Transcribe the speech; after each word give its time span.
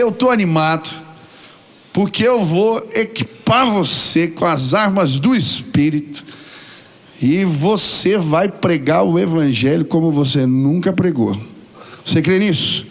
eu 0.00 0.08
estou 0.08 0.30
animado, 0.30 0.90
porque 1.92 2.22
eu 2.22 2.44
vou 2.44 2.78
equipar 2.94 3.70
você 3.70 4.28
com 4.28 4.44
as 4.44 4.74
armas 4.74 5.18
do 5.18 5.34
Espírito, 5.34 6.24
e 7.20 7.44
você 7.44 8.16
vai 8.16 8.48
pregar 8.48 9.04
o 9.04 9.18
Evangelho 9.18 9.84
como 9.84 10.10
você 10.10 10.46
nunca 10.46 10.92
pregou. 10.92 11.36
Você 12.04 12.22
crê 12.22 12.38
nisso? 12.38 12.86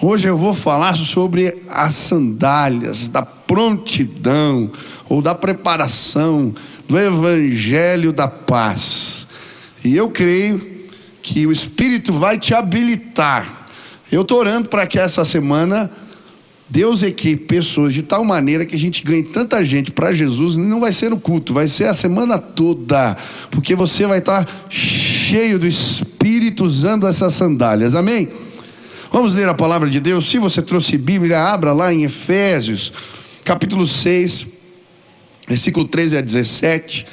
Hoje 0.00 0.28
eu 0.28 0.38
vou 0.38 0.54
falar 0.54 0.96
sobre 0.96 1.56
as 1.68 1.96
sandálias 1.96 3.08
da 3.08 3.22
prontidão 3.22 4.70
ou 5.08 5.20
da 5.20 5.34
preparação 5.34 6.54
do 6.86 6.96
Evangelho 6.96 8.12
da 8.12 8.28
paz. 8.28 9.26
E 9.84 9.96
eu 9.96 10.08
creio 10.08 10.60
que 11.20 11.46
o 11.48 11.52
Espírito 11.52 12.12
vai 12.12 12.38
te 12.38 12.54
habilitar. 12.54 13.66
Eu 14.10 14.22
estou 14.22 14.38
orando 14.38 14.68
para 14.68 14.86
que 14.86 14.98
essa 15.00 15.24
semana 15.24 15.90
Deus 16.70 17.02
equipe 17.02 17.46
pessoas 17.46 17.94
de 17.94 18.02
tal 18.02 18.22
maneira 18.24 18.66
que 18.66 18.76
a 18.76 18.78
gente 18.78 19.02
ganhe 19.02 19.22
tanta 19.22 19.64
gente 19.64 19.90
para 19.90 20.12
Jesus, 20.12 20.56
não 20.56 20.80
vai 20.80 20.92
ser 20.92 21.08
no 21.08 21.18
culto, 21.18 21.54
vai 21.54 21.66
ser 21.66 21.84
a 21.84 21.94
semana 21.94 22.36
toda, 22.36 23.16
porque 23.50 23.74
você 23.74 24.06
vai 24.06 24.18
estar 24.18 24.46
cheio 24.68 25.58
do 25.58 25.66
Espírito 25.66 26.64
usando 26.64 27.06
essas 27.06 27.34
sandálias, 27.34 27.94
amém? 27.94 28.28
Vamos 29.10 29.34
ler 29.34 29.48
a 29.48 29.54
palavra 29.54 29.88
de 29.88 30.00
Deus. 30.00 30.28
Se 30.28 30.38
você 30.38 30.60
trouxe 30.60 30.98
Bíblia, 30.98 31.40
abra 31.40 31.72
lá 31.72 31.90
em 31.92 32.04
Efésios, 32.04 32.92
capítulo 33.42 33.86
6, 33.86 34.46
versículo 35.48 35.88
13 35.88 36.18
a 36.18 36.20
17. 36.20 37.06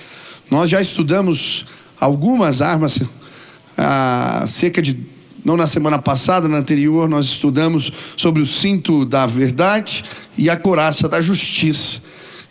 Nós 0.52 0.70
já 0.70 0.82
estudamos 0.82 1.66
algumas 1.98 2.62
armas, 2.62 3.00
ah, 3.78 4.46
cerca 4.50 4.82
de, 4.82 4.98
não 5.46 5.56
na 5.56 5.68
semana 5.68 6.00
passada, 6.00 6.48
na 6.48 6.58
anterior, 6.58 7.08
nós 7.08 7.28
estudamos 7.28 7.92
sobre 8.18 8.42
o 8.42 8.48
cinto 8.48 9.06
da 9.06 9.28
verdade 9.28 10.04
e 10.36 10.50
a 10.50 10.58
coraça 10.58 11.08
da 11.08 11.22
justiça. 11.22 12.02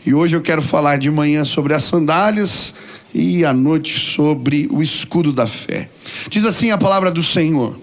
E 0.06 0.14
hoje 0.14 0.36
eu 0.36 0.40
quero 0.40 0.62
falar 0.62 0.96
de 0.96 1.10
manhã 1.10 1.44
sobre 1.44 1.74
as 1.74 1.82
sandálias 1.82 2.72
e 3.12 3.44
à 3.44 3.52
noite 3.52 3.98
sobre 3.98 4.68
o 4.70 4.80
escudo 4.80 5.32
da 5.32 5.44
fé. 5.44 5.90
Diz 6.30 6.44
assim 6.44 6.70
a 6.70 6.78
palavra 6.78 7.10
do 7.10 7.22
Senhor. 7.22 7.76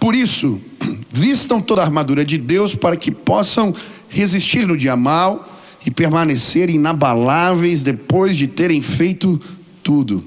Por 0.00 0.14
isso, 0.14 0.58
vistam 1.12 1.60
toda 1.60 1.82
a 1.82 1.84
armadura 1.84 2.24
de 2.24 2.38
Deus 2.38 2.74
para 2.74 2.96
que 2.96 3.10
possam 3.10 3.74
resistir 4.08 4.66
no 4.66 4.76
dia 4.76 4.96
mal 4.96 5.46
e 5.84 5.90
permanecer 5.90 6.70
inabaláveis 6.70 7.82
depois 7.82 8.38
de 8.38 8.46
terem 8.46 8.80
feito 8.80 9.38
tudo. 9.82 10.24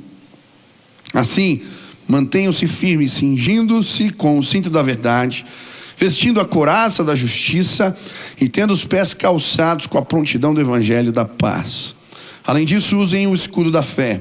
Assim, 1.16 1.64
mantenham-se 2.10 2.66
firmes, 2.66 3.14
cingindo-se 3.14 4.10
com 4.10 4.40
o 4.40 4.44
cinto 4.44 4.72
da 4.72 4.82
verdade, 4.82 5.46
vestindo 5.96 6.40
a 6.40 6.46
coraça 6.46 7.04
da 7.04 7.16
justiça 7.16 7.96
e 8.42 8.50
tendo 8.50 8.74
os 8.74 8.84
pés 8.84 9.14
calçados 9.14 9.86
com 9.86 10.00
a 10.00 10.02
prontidão 10.02 10.54
do 10.54 10.60
evangelho 10.60 11.12
da 11.12 11.24
paz. 11.24 11.94
Além 12.48 12.66
disso, 12.66 12.98
usem 12.98 13.28
o 13.28 13.36
escudo 13.36 13.70
da 13.70 13.84
fé, 13.84 14.20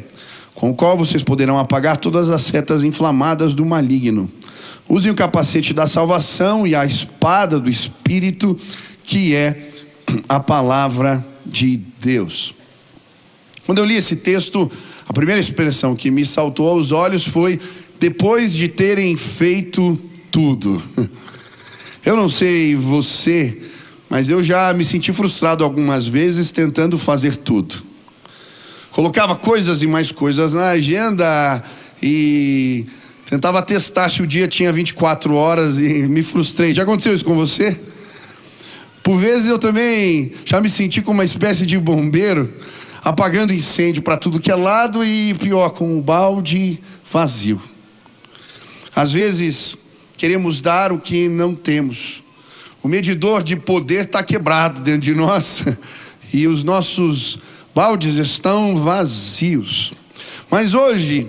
com 0.55 0.69
o 0.69 0.75
qual 0.75 0.99
vocês 0.99 1.23
poderão 1.23 1.59
apagar 1.59 1.97
todas 1.97 2.29
as 2.29 2.43
setas 2.43 2.85
inflamadas 2.85 3.55
do 3.55 3.65
maligno. 3.65 4.31
Usem 4.87 5.11
o 5.11 5.15
capacete 5.15 5.73
da 5.73 5.87
salvação 5.87 6.67
e 6.67 6.75
a 6.75 6.85
espada 6.85 7.59
do 7.59 7.71
Espírito, 7.71 8.59
que 9.03 9.35
é 9.35 9.71
a 10.29 10.41
palavra 10.41 11.25
de 11.47 11.81
Deus. 12.01 12.55
Quando 13.65 13.79
eu 13.79 13.85
li 13.85 13.95
esse 13.95 14.17
texto, 14.17 14.71
a 15.09 15.13
primeira 15.13 15.41
expressão 15.41 15.97
que 15.97 16.11
me 16.11 16.25
saltou 16.27 16.69
aos 16.69 16.93
olhos 16.93 17.27
foi: 17.27 17.59
depois 17.99 18.55
de 18.55 18.69
terem 18.69 19.17
feito 19.17 19.99
tudo. 20.31 20.83
Eu 22.05 22.17
não 22.17 22.29
sei 22.29 22.75
você, 22.75 23.61
mas 24.09 24.31
eu 24.31 24.43
já 24.43 24.73
me 24.73 24.85
senti 24.85 25.13
frustrado 25.13 25.63
algumas 25.63 26.07
vezes 26.07 26.51
tentando 26.51 26.97
fazer 26.97 27.37
tudo. 27.37 27.83
Colocava 28.93 29.37
coisas 29.37 29.83
e 29.83 29.87
mais 29.87 30.11
coisas 30.11 30.55
na 30.55 30.71
agenda 30.71 31.63
e 32.03 32.87
Tentava 33.29 33.61
testar 33.61 34.09
se 34.09 34.23
o 34.23 34.27
dia 34.27 34.49
tinha 34.49 34.73
24 34.73 35.35
horas 35.35 35.77
e 35.79 36.05
me 36.09 36.23
frustrei. 36.23 36.73
Já 36.73 36.85
aconteceu 36.85 37.15
isso 37.15 37.27
com 37.27 37.35
você? 37.35 37.79
Por 39.03 39.19
vezes 39.19 39.49
eu 39.49 39.59
também 39.59 40.33
já 40.47 40.63
me 40.63 40.71
senti 40.71 41.03
como 41.03 41.19
uma 41.19 41.27
espécie 41.27 41.67
de 41.67 41.79
bombeiro, 41.79 42.51
apagando 43.05 43.53
incêndio 43.53 44.01
para 44.01 44.17
tudo 44.17 44.41
que 44.41 44.51
é 44.51 44.55
lado 44.55 45.05
e 45.05 45.35
pior, 45.35 45.71
com 45.71 45.99
um 45.99 46.01
balde 46.01 46.79
vazio. 47.13 47.61
Às 48.99 49.13
vezes 49.13 49.79
queremos 50.17 50.61
dar 50.61 50.91
o 50.91 50.99
que 50.99 51.29
não 51.29 51.55
temos. 51.55 52.25
O 52.83 52.89
medidor 52.89 53.45
de 53.45 53.55
poder 53.55 54.07
está 54.07 54.25
quebrado 54.25 54.81
dentro 54.81 55.03
de 55.03 55.15
nós 55.15 55.63
e 56.35 56.49
os 56.49 56.65
nossos 56.65 57.39
baldes 57.73 58.17
estão 58.17 58.77
vazios. 58.77 59.93
Mas 60.51 60.75
hoje 60.75 61.29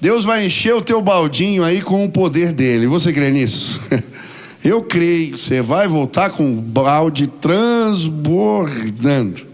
Deus 0.00 0.24
vai 0.24 0.46
encher 0.46 0.74
o 0.74 0.80
teu 0.80 1.02
baldinho 1.02 1.62
aí 1.62 1.82
com 1.82 2.02
o 2.02 2.10
poder 2.10 2.54
dele. 2.54 2.86
Você 2.86 3.12
crê 3.12 3.30
nisso? 3.30 3.78
Eu 4.64 4.82
creio. 4.82 5.36
Você 5.36 5.60
vai 5.60 5.86
voltar 5.86 6.30
com 6.30 6.50
o 6.50 6.62
balde 6.62 7.26
transbordando. 7.26 9.46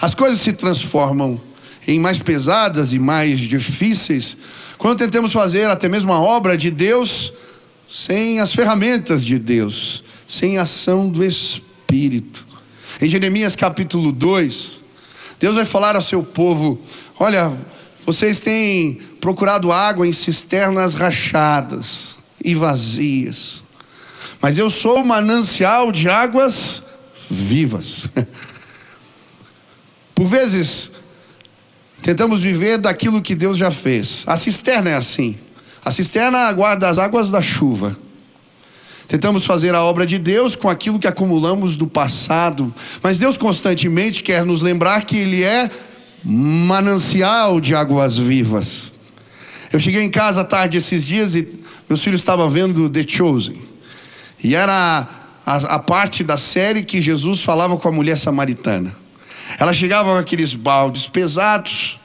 As 0.00 0.14
coisas 0.14 0.40
se 0.40 0.52
transformam 0.52 1.40
em 1.88 1.98
mais 1.98 2.20
pesadas 2.20 2.92
e 2.92 3.00
mais 3.00 3.40
difíceis 3.40 4.36
quando 4.78 4.98
tentamos 4.98 5.32
fazer 5.32 5.68
até 5.68 5.88
mesmo 5.88 6.12
a 6.12 6.20
obra 6.20 6.56
de 6.56 6.70
Deus 6.70 7.32
sem 7.88 8.38
as 8.38 8.54
ferramentas 8.54 9.24
de 9.24 9.38
Deus, 9.38 10.04
sem 10.26 10.58
a 10.58 10.62
ação 10.62 11.08
do 11.08 11.24
Espírito. 11.24 12.46
Em 13.00 13.08
Jeremias 13.08 13.56
capítulo 13.56 14.12
2, 14.12 14.80
Deus 15.40 15.54
vai 15.54 15.64
falar 15.64 15.96
ao 15.96 16.02
seu 16.02 16.22
povo: 16.22 16.80
Olha, 17.18 17.50
vocês 18.06 18.40
têm 18.40 19.00
procurado 19.20 19.72
água 19.72 20.06
em 20.06 20.12
cisternas 20.12 20.94
rachadas 20.94 22.18
e 22.44 22.54
vazias, 22.54 23.64
mas 24.40 24.58
eu 24.58 24.70
sou 24.70 25.00
o 25.00 25.06
manancial 25.06 25.90
de 25.90 26.08
águas 26.08 26.82
vivas. 27.28 28.08
Por 30.14 30.26
vezes, 30.26 30.90
tentamos 32.02 32.40
viver 32.40 32.78
daquilo 32.78 33.22
que 33.22 33.34
Deus 33.34 33.58
já 33.58 33.70
fez. 33.70 34.24
A 34.26 34.36
cisterna 34.36 34.90
é 34.90 34.94
assim. 34.94 35.36
A 35.84 35.90
cisterna 35.90 36.52
guarda 36.52 36.88
as 36.88 36.98
águas 36.98 37.30
da 37.30 37.40
chuva. 37.40 37.96
Tentamos 39.06 39.46
fazer 39.46 39.74
a 39.74 39.82
obra 39.82 40.06
de 40.06 40.18
Deus 40.18 40.54
com 40.54 40.68
aquilo 40.68 40.98
que 40.98 41.06
acumulamos 41.06 41.78
do 41.78 41.86
passado, 41.86 42.72
mas 43.02 43.18
Deus 43.18 43.38
constantemente 43.38 44.22
quer 44.22 44.44
nos 44.44 44.60
lembrar 44.60 45.04
que 45.04 45.16
Ele 45.16 45.42
é 45.42 45.70
manancial 46.22 47.58
de 47.58 47.74
águas 47.74 48.18
vivas. 48.18 48.92
Eu 49.72 49.80
cheguei 49.80 50.02
em 50.02 50.10
casa 50.10 50.44
tarde 50.44 50.76
esses 50.76 51.04
dias 51.06 51.34
e 51.34 51.58
meus 51.88 52.02
filhos 52.02 52.20
estavam 52.20 52.50
vendo 52.50 52.90
The 52.90 53.04
Chosen. 53.08 53.58
E 54.44 54.54
era 54.54 55.08
a, 55.44 55.56
a, 55.56 55.78
parte 55.78 56.22
da 56.22 56.36
série 56.36 56.82
que 56.82 57.00
Jesus 57.00 57.42
falava 57.42 57.78
com 57.78 57.88
a 57.88 57.92
mulher 57.92 58.18
samaritana. 58.18 58.94
Ela 59.58 59.72
chegava 59.72 60.10
com 60.12 60.18
aqueles 60.18 60.54
baldes 60.54 61.06
pesados. 61.06 61.98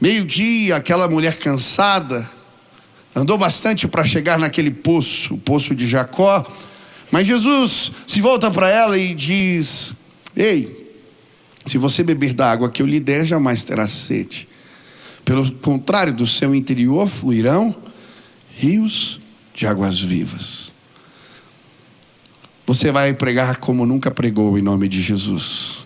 Meio-dia, 0.00 0.76
aquela 0.76 1.08
mulher 1.08 1.36
cansada, 1.38 2.28
andou 3.14 3.38
bastante 3.38 3.86
para 3.86 4.04
chegar 4.04 4.38
naquele 4.38 4.70
poço, 4.70 5.34
o 5.34 5.38
poço 5.38 5.74
de 5.74 5.86
Jacó. 5.86 6.44
Mas 7.10 7.26
Jesus 7.26 7.92
se 8.06 8.20
volta 8.20 8.50
para 8.50 8.68
ela 8.68 8.98
e 8.98 9.14
diz: 9.14 9.94
Ei, 10.34 10.96
se 11.64 11.78
você 11.78 12.02
beber 12.02 12.32
da 12.32 12.50
água 12.50 12.70
que 12.70 12.82
eu 12.82 12.86
lhe 12.86 13.00
der, 13.00 13.24
jamais 13.24 13.64
terá 13.64 13.86
sede. 13.86 14.48
Pelo 15.24 15.50
contrário, 15.52 16.12
do 16.12 16.26
seu 16.26 16.54
interior 16.54 17.08
fluirão 17.08 17.74
rios 18.56 19.20
de 19.54 19.66
águas 19.66 20.00
vivas. 20.00 20.72
Você 22.66 22.90
vai 22.90 23.12
pregar 23.12 23.56
como 23.56 23.86
nunca 23.86 24.10
pregou 24.10 24.58
em 24.58 24.62
nome 24.62 24.88
de 24.88 25.00
Jesus, 25.00 25.83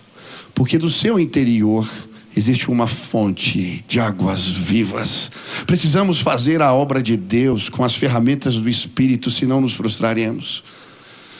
porque 0.59 0.77
do 0.77 0.89
seu 0.89 1.17
interior 1.17 1.89
existe 2.35 2.69
uma 2.69 2.85
fonte 2.85 3.81
de 3.87 3.97
águas 3.97 4.45
vivas. 4.45 5.31
Precisamos 5.65 6.19
fazer 6.19 6.61
a 6.61 6.73
obra 6.73 7.01
de 7.01 7.15
Deus 7.15 7.69
com 7.69 7.81
as 7.81 7.95
ferramentas 7.95 8.55
do 8.55 8.67
Espírito, 8.67 9.31
senão 9.31 9.61
nos 9.61 9.73
frustraremos. 9.73 10.65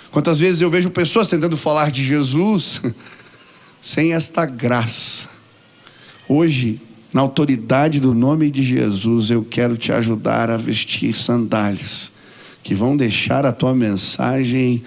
Quantas 0.10 0.40
vezes 0.40 0.62
eu 0.62 0.70
vejo 0.70 0.90
pessoas 0.90 1.28
tentando 1.28 1.58
falar 1.58 1.92
de 1.92 2.02
Jesus 2.02 2.82
sem 3.82 4.14
esta 4.14 4.46
graça. 4.46 5.28
Hoje, 6.26 6.80
na 7.14 7.20
autoridade 7.20 8.00
do 8.00 8.14
nome 8.14 8.50
de 8.50 8.64
Jesus, 8.64 9.30
eu 9.30 9.44
quero 9.44 9.76
te 9.76 9.92
ajudar 9.92 10.50
a 10.50 10.56
vestir 10.56 11.14
sandálias 11.14 12.14
que 12.64 12.74
vão 12.74 12.96
deixar 12.96 13.46
a 13.46 13.52
tua 13.52 13.76
mensagem 13.76 14.82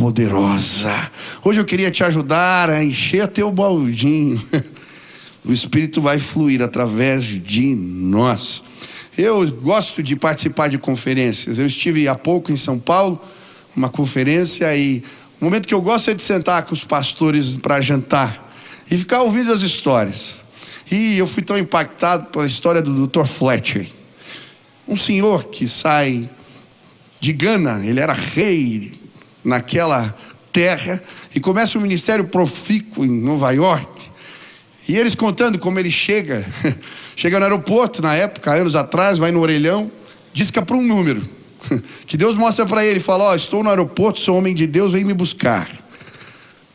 poderosa. 0.00 1.10
Hoje 1.44 1.60
eu 1.60 1.64
queria 1.64 1.90
te 1.90 2.02
ajudar 2.02 2.70
a 2.70 2.82
encher 2.82 3.28
teu 3.28 3.52
baldinho. 3.52 4.42
O 5.42 5.54
Espírito 5.54 6.02
vai 6.02 6.18
fluir 6.18 6.60
através 6.60 7.24
de 7.24 7.74
nós. 7.74 8.62
Eu 9.16 9.50
gosto 9.52 10.02
de 10.02 10.14
participar 10.14 10.68
de 10.68 10.76
conferências. 10.76 11.58
Eu 11.58 11.66
estive 11.66 12.06
há 12.06 12.14
pouco 12.14 12.52
em 12.52 12.56
São 12.56 12.78
Paulo, 12.78 13.18
uma 13.74 13.88
conferência 13.88 14.76
e 14.76 15.02
o 15.40 15.44
momento 15.46 15.66
que 15.66 15.72
eu 15.72 15.80
gosto 15.80 16.10
é 16.10 16.14
de 16.14 16.22
sentar 16.22 16.64
com 16.64 16.74
os 16.74 16.84
pastores 16.84 17.56
para 17.56 17.80
jantar 17.80 18.52
e 18.90 18.98
ficar 18.98 19.22
ouvindo 19.22 19.50
as 19.50 19.62
histórias. 19.62 20.44
E 20.92 21.16
eu 21.16 21.26
fui 21.26 21.42
tão 21.42 21.56
impactado 21.56 22.26
pela 22.26 22.46
história 22.46 22.82
do 22.82 23.06
Dr. 23.06 23.24
Fletcher. 23.24 23.86
Um 24.86 24.96
senhor 24.96 25.44
que 25.44 25.66
sai 25.66 26.28
de 27.18 27.32
Gana, 27.32 27.80
ele 27.82 27.98
era 27.98 28.12
rei 28.12 28.99
naquela 29.44 30.14
terra 30.52 31.02
e 31.34 31.40
começa 31.40 31.78
um 31.78 31.80
ministério 31.80 32.24
profícuo 32.24 33.04
em 33.04 33.20
Nova 33.22 33.50
York. 33.52 34.10
E 34.88 34.96
eles 34.96 35.14
contando 35.14 35.58
como 35.58 35.78
ele 35.78 35.90
chega, 35.90 36.44
chega 37.14 37.38
no 37.38 37.44
aeroporto 37.44 38.02
na 38.02 38.14
época, 38.14 38.52
anos 38.52 38.74
atrás, 38.74 39.18
vai 39.18 39.30
no 39.30 39.40
orelhão, 39.40 39.90
disca 40.32 40.62
para 40.62 40.76
um 40.76 40.82
número. 40.82 41.22
Que 42.06 42.16
Deus 42.16 42.36
mostra 42.36 42.66
para 42.66 42.84
ele, 42.84 42.98
fala: 42.98 43.24
Ó, 43.24 43.30
oh, 43.30 43.34
estou 43.36 43.62
no 43.62 43.70
aeroporto, 43.70 44.18
sou 44.18 44.36
homem 44.36 44.54
de 44.54 44.66
Deus, 44.66 44.92
vem 44.92 45.04
me 45.04 45.14
buscar. 45.14 45.68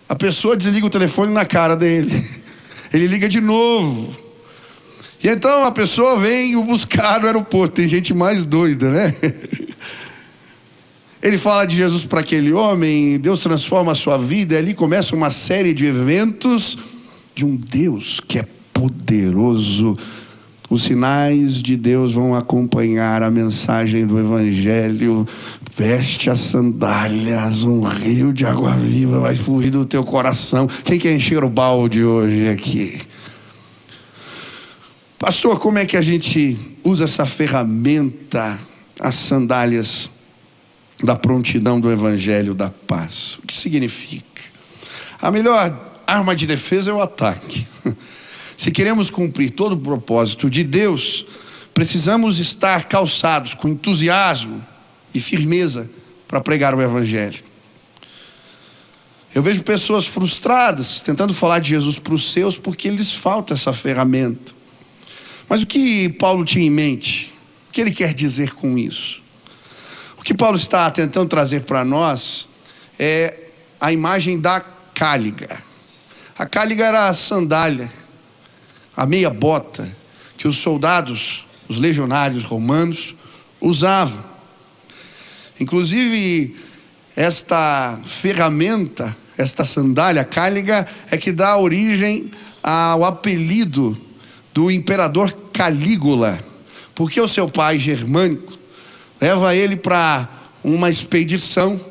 A 0.07 0.15
pessoa 0.15 0.55
desliga 0.55 0.85
o 0.85 0.89
telefone 0.89 1.33
na 1.33 1.43
cara 1.43 1.75
dele. 1.75 2.13
Ele 2.93 3.07
liga 3.07 3.27
de 3.27 3.41
novo. 3.41 4.15
E 5.21 5.27
então 5.27 5.65
a 5.65 5.71
pessoa 5.71 6.17
vem 6.17 6.55
o 6.55 6.63
buscar 6.63 7.19
no 7.19 7.25
aeroporto. 7.25 7.75
Tem 7.75 7.87
gente 7.87 8.13
mais 8.13 8.45
doida, 8.45 8.91
né? 8.91 9.13
Ele 11.25 11.39
fala 11.39 11.65
de 11.65 11.75
Jesus 11.75 12.05
para 12.05 12.19
aquele 12.19 12.53
homem, 12.53 13.17
Deus 13.17 13.39
transforma 13.39 13.93
a 13.93 13.95
sua 13.95 14.15
vida, 14.15 14.53
e 14.53 14.57
ali 14.59 14.75
começa 14.75 15.15
uma 15.15 15.31
série 15.31 15.73
de 15.73 15.83
eventos 15.83 16.77
de 17.33 17.43
um 17.43 17.55
Deus 17.55 18.19
que 18.19 18.37
é 18.37 18.45
poderoso. 18.71 19.97
Os 20.69 20.83
sinais 20.83 21.63
de 21.63 21.75
Deus 21.77 22.13
vão 22.13 22.35
acompanhar 22.35 23.23
a 23.23 23.31
mensagem 23.31 24.05
do 24.05 24.19
Evangelho. 24.19 25.27
Veste 25.75 26.29
as 26.29 26.41
sandálias, 26.41 27.63
um 27.63 27.81
rio 27.81 28.31
de 28.31 28.45
água 28.45 28.73
viva 28.73 29.19
vai 29.19 29.33
fluir 29.33 29.71
do 29.71 29.83
teu 29.83 30.03
coração. 30.03 30.67
Quem 30.83 30.99
quer 30.99 31.15
encher 31.15 31.43
o 31.43 31.49
balde 31.49 32.03
hoje 32.03 32.49
aqui? 32.49 33.01
Pastor, 35.17 35.57
como 35.57 35.79
é 35.79 35.87
que 35.87 35.97
a 35.97 36.03
gente 36.03 36.55
usa 36.83 37.05
essa 37.05 37.25
ferramenta, 37.25 38.59
as 38.99 39.15
sandálias 39.15 40.14
da 41.03 41.15
prontidão 41.15 41.79
do 41.79 41.91
Evangelho 41.91 42.53
da 42.53 42.69
paz? 42.69 43.37
O 43.43 43.47
que 43.47 43.53
significa? 43.53 44.41
A 45.21 45.31
melhor 45.31 46.01
arma 46.05 46.35
de 46.35 46.45
defesa 46.45 46.91
é 46.91 46.93
o 46.93 47.01
ataque. 47.01 47.67
Se 48.57 48.71
queremos 48.71 49.09
cumprir 49.09 49.51
todo 49.51 49.73
o 49.73 49.79
propósito 49.79 50.49
de 50.49 50.63
Deus, 50.63 51.25
precisamos 51.73 52.39
estar 52.39 52.85
calçados 52.85 53.53
com 53.53 53.67
entusiasmo 53.67 54.65
e 55.13 55.19
firmeza 55.19 55.89
para 56.27 56.39
pregar 56.41 56.73
o 56.73 56.81
Evangelho. 56.81 57.43
Eu 59.33 59.43
vejo 59.43 59.63
pessoas 59.63 60.07
frustradas 60.07 61.03
tentando 61.03 61.33
falar 61.33 61.59
de 61.59 61.69
Jesus 61.69 61.99
para 61.99 62.13
os 62.13 62.31
seus 62.31 62.57
porque 62.57 62.89
lhes 62.89 63.11
falta 63.11 63.53
essa 63.53 63.73
ferramenta. 63.73 64.53
Mas 65.49 65.61
o 65.61 65.67
que 65.67 66.07
Paulo 66.07 66.45
tinha 66.45 66.65
em 66.65 66.69
mente? 66.69 67.33
O 67.67 67.73
que 67.73 67.81
ele 67.81 67.91
quer 67.91 68.13
dizer 68.13 68.53
com 68.53 68.77
isso? 68.77 69.24
Que 70.25 70.33
Paulo 70.33 70.57
está 70.57 70.89
tentando 70.89 71.29
trazer 71.29 71.61
para 71.65 71.85
nós 71.85 72.47
é 72.97 73.31
a 73.79 73.91
imagem 73.91 74.39
da 74.39 74.59
cáliga. 74.95 75.47
A 76.35 76.47
cáliga 76.47 76.83
era 76.83 77.07
a 77.07 77.13
sandália, 77.13 77.87
a 78.97 79.05
meia 79.05 79.29
bota 79.29 79.87
que 80.35 80.47
os 80.47 80.57
soldados, 80.57 81.45
os 81.69 81.77
legionários 81.77 82.43
romanos 82.43 83.13
usavam. 83.61 84.19
Inclusive, 85.59 86.57
esta 87.15 87.99
ferramenta, 88.03 89.15
esta 89.37 89.63
sandália 89.63 90.23
cáliga, 90.23 90.87
é 91.11 91.17
que 91.17 91.31
dá 91.31 91.55
origem 91.55 92.31
ao 92.63 93.05
apelido 93.05 93.95
do 94.51 94.71
imperador 94.71 95.31
Calígula, 95.53 96.43
porque 96.95 97.21
o 97.21 97.27
seu 97.27 97.47
pai 97.47 97.77
germânico 97.77 98.54
leva 99.25 99.55
ele 99.55 99.75
para 99.75 100.29
uma 100.63 100.87
expedição 100.87 101.81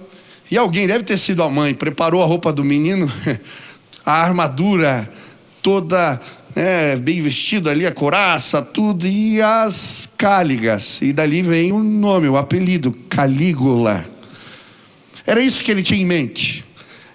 e 0.48 0.56
alguém 0.56 0.86
deve 0.86 1.02
ter 1.02 1.18
sido 1.18 1.42
a 1.42 1.50
mãe, 1.50 1.74
preparou 1.74 2.22
a 2.22 2.26
roupa 2.26 2.52
do 2.52 2.62
menino, 2.62 3.10
a 4.06 4.22
armadura 4.22 5.10
toda 5.60 6.20
né, 6.54 6.94
bem 6.94 7.20
vestido 7.20 7.68
ali, 7.68 7.84
a 7.88 7.90
coraça, 7.90 8.62
tudo, 8.62 9.04
e 9.04 9.42
as 9.42 10.08
cáligas. 10.16 11.00
E 11.02 11.12
dali 11.12 11.42
vem 11.42 11.72
o 11.72 11.82
nome, 11.82 12.28
o 12.28 12.36
apelido, 12.36 12.92
Calígula. 13.08 14.04
Era 15.26 15.40
isso 15.40 15.64
que 15.64 15.72
ele 15.72 15.82
tinha 15.82 16.00
em 16.00 16.06
mente, 16.06 16.64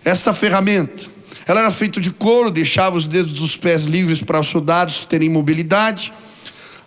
esta 0.04 0.34
ferramenta. 0.34 1.08
Ela 1.48 1.62
era 1.62 1.72
feita 1.72 2.02
de 2.02 2.12
couro, 2.12 2.52
deixava 2.52 2.98
os 2.98 3.08
dedos 3.08 3.32
dos 3.32 3.56
pés 3.56 3.86
livres 3.86 4.22
para 4.22 4.42
os 4.42 4.48
soldados 4.48 5.06
terem 5.06 5.30
mobilidade. 5.30 6.12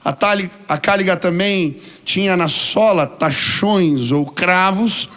A, 0.04 0.12
tali, 0.12 0.50
a 0.68 0.76
cáliga 0.76 1.16
também 1.16 1.80
tinha 2.04 2.36
na 2.36 2.48
sola 2.48 3.06
tachões 3.06 4.12
ou 4.12 4.26
cravos 4.26 5.08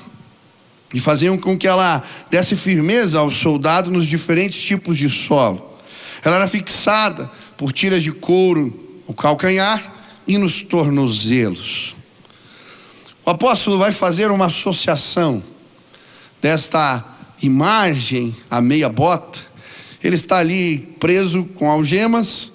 e 0.94 1.00
faziam 1.00 1.38
com 1.38 1.58
que 1.58 1.68
ela 1.68 2.04
desse 2.30 2.56
firmeza 2.56 3.20
ao 3.20 3.30
soldado 3.30 3.92
nos 3.92 4.08
diferentes 4.08 4.62
tipos 4.62 4.98
de 4.98 5.10
solo. 5.10 5.78
Ela 6.24 6.38
era 6.38 6.48
fixada 6.48 7.30
por 7.58 7.72
tiras 7.72 8.04
de 8.04 8.12
couro 8.12 9.02
no 9.08 9.14
calcanhar 9.14 9.94
e 10.28 10.38
nos 10.38 10.62
tornozelos. 10.62 11.96
O 13.26 13.30
apóstolo 13.30 13.78
vai 13.78 13.92
fazer 13.92 14.32
uma 14.32 14.46
associação 14.46 15.44
desta 16.42 17.04
imagem, 17.42 18.36
a 18.50 18.62
meia 18.62 18.88
bota, 18.88 19.40
ele 20.04 20.16
está 20.16 20.38
ali 20.38 20.96
preso 21.00 21.44
com 21.56 21.70
algemas, 21.70 22.52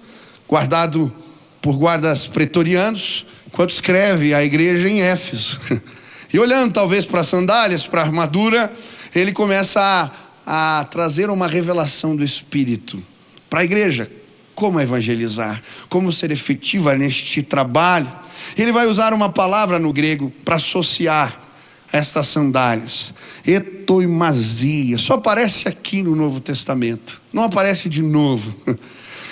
guardado 0.49 1.13
por 1.61 1.77
guardas 1.77 2.27
pretorianos, 2.27 3.27
enquanto 3.53 3.71
escreve 3.71 4.33
a 4.33 4.43
igreja 4.43 4.89
em 4.89 5.03
Éfeso. 5.03 5.61
E 6.33 6.39
olhando 6.39 6.73
talvez 6.73 7.05
para 7.05 7.23
as 7.23 7.27
sandálias, 7.27 7.89
para 7.89 8.03
a 8.03 8.05
armadura, 8.05 8.73
ele 9.13 9.33
começa 9.33 9.81
a, 10.47 10.79
a 10.81 10.85
trazer 10.85 11.29
uma 11.29 11.49
revelação 11.49 12.15
do 12.15 12.23
Espírito 12.23 13.03
para 13.49 13.61
a 13.61 13.65
igreja. 13.65 14.09
Como 14.55 14.81
evangelizar, 14.81 15.61
como 15.89 16.13
ser 16.13 16.31
efetiva 16.31 16.97
neste 16.97 17.43
trabalho. 17.43 18.09
Ele 18.57 18.71
vai 18.71 18.87
usar 18.87 19.13
uma 19.13 19.29
palavra 19.29 19.81
no 19.81 19.93
grego 19.93 20.33
para 20.45 20.55
associar 20.55 21.37
estas 21.93 22.29
sandálias. 22.29 23.13
Etoimazia. 23.45 24.99
Só 24.99 25.15
aparece 25.15 25.67
aqui 25.67 26.03
no 26.03 26.15
Novo 26.15 26.39
Testamento. 26.39 27.21
Não 27.33 27.43
aparece 27.43 27.89
de 27.89 28.03
novo. 28.03 28.55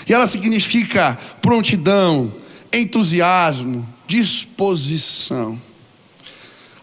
E 0.09 0.15
ela 0.15 0.27
significa 0.27 1.19
prontidão, 1.43 2.33
entusiasmo, 2.73 3.87
disposição. 4.09 5.61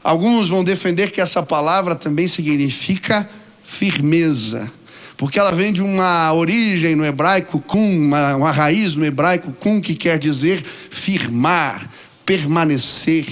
Alguns 0.03 0.50
vão 0.50 0.63
defender 0.63 1.10
que 1.12 1.20
essa 1.20 1.41
palavra 1.41 1.96
também 1.96 2.27
significa 2.27 3.27
firmeza, 3.63 4.72
porque 5.17 5.39
ela 5.39 5.51
vem 5.51 5.74
de 5.74 5.82
uma 5.82 6.32
origem 6.34 6.96
no 6.96 7.03
hebraico 7.03 7.60
kum, 7.60 7.98
uma, 7.98 8.36
uma 8.36 8.51
raiz 8.51 8.96
no 8.96 9.03
hebraico 9.03 9.51
kum, 9.53 9.82
que 9.82 9.96
quer 9.96 10.20
dizer 10.20 10.63
firmar, 10.63 11.89
permanecer. 12.24 13.25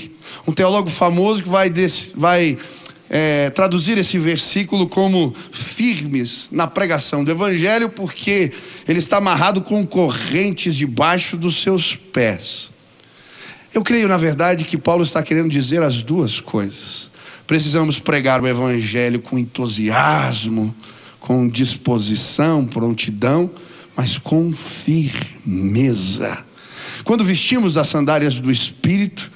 Um 0.47 0.51
teólogo 0.51 0.89
famoso 0.89 1.43
que 1.43 1.49
vai, 1.49 1.71
vai 2.15 2.57
é, 3.11 3.51
traduzir 3.51 3.99
esse 3.99 4.17
versículo 4.17 4.87
como 4.89 5.35
firmes 5.51 6.47
na 6.51 6.65
pregação 6.65 7.23
do 7.23 7.29
Evangelho, 7.29 7.89
porque 7.89 8.51
ele 8.87 8.97
está 8.97 9.17
amarrado 9.17 9.61
com 9.61 9.85
correntes 9.85 10.75
debaixo 10.75 11.37
dos 11.37 11.57
seus 11.57 11.95
pés. 11.95 12.72
Eu 13.73 13.81
creio, 13.81 14.07
na 14.07 14.17
verdade, 14.17 14.65
que 14.65 14.77
Paulo 14.77 15.03
está 15.03 15.23
querendo 15.23 15.49
dizer 15.49 15.81
as 15.81 16.03
duas 16.03 16.39
coisas. 16.39 17.09
Precisamos 17.47 17.99
pregar 17.99 18.41
o 18.41 18.47
Evangelho 18.47 19.19
com 19.19 19.37
entusiasmo, 19.37 20.73
com 21.19 21.47
disposição, 21.47 22.67
prontidão, 22.67 23.49
mas 23.95 24.19
com 24.19 24.53
firmeza. 24.53 26.45
Quando 27.03 27.25
vestimos 27.25 27.75
as 27.75 27.87
sandálias 27.87 28.35
do 28.35 28.51
Espírito, 28.51 29.31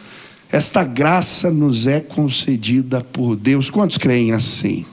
esta 0.51 0.83
graça 0.83 1.49
nos 1.49 1.87
é 1.87 1.99
concedida 1.99 3.01
por 3.01 3.35
Deus. 3.35 3.71
Quantos 3.71 3.97
creem 3.97 4.33
assim? 4.33 4.85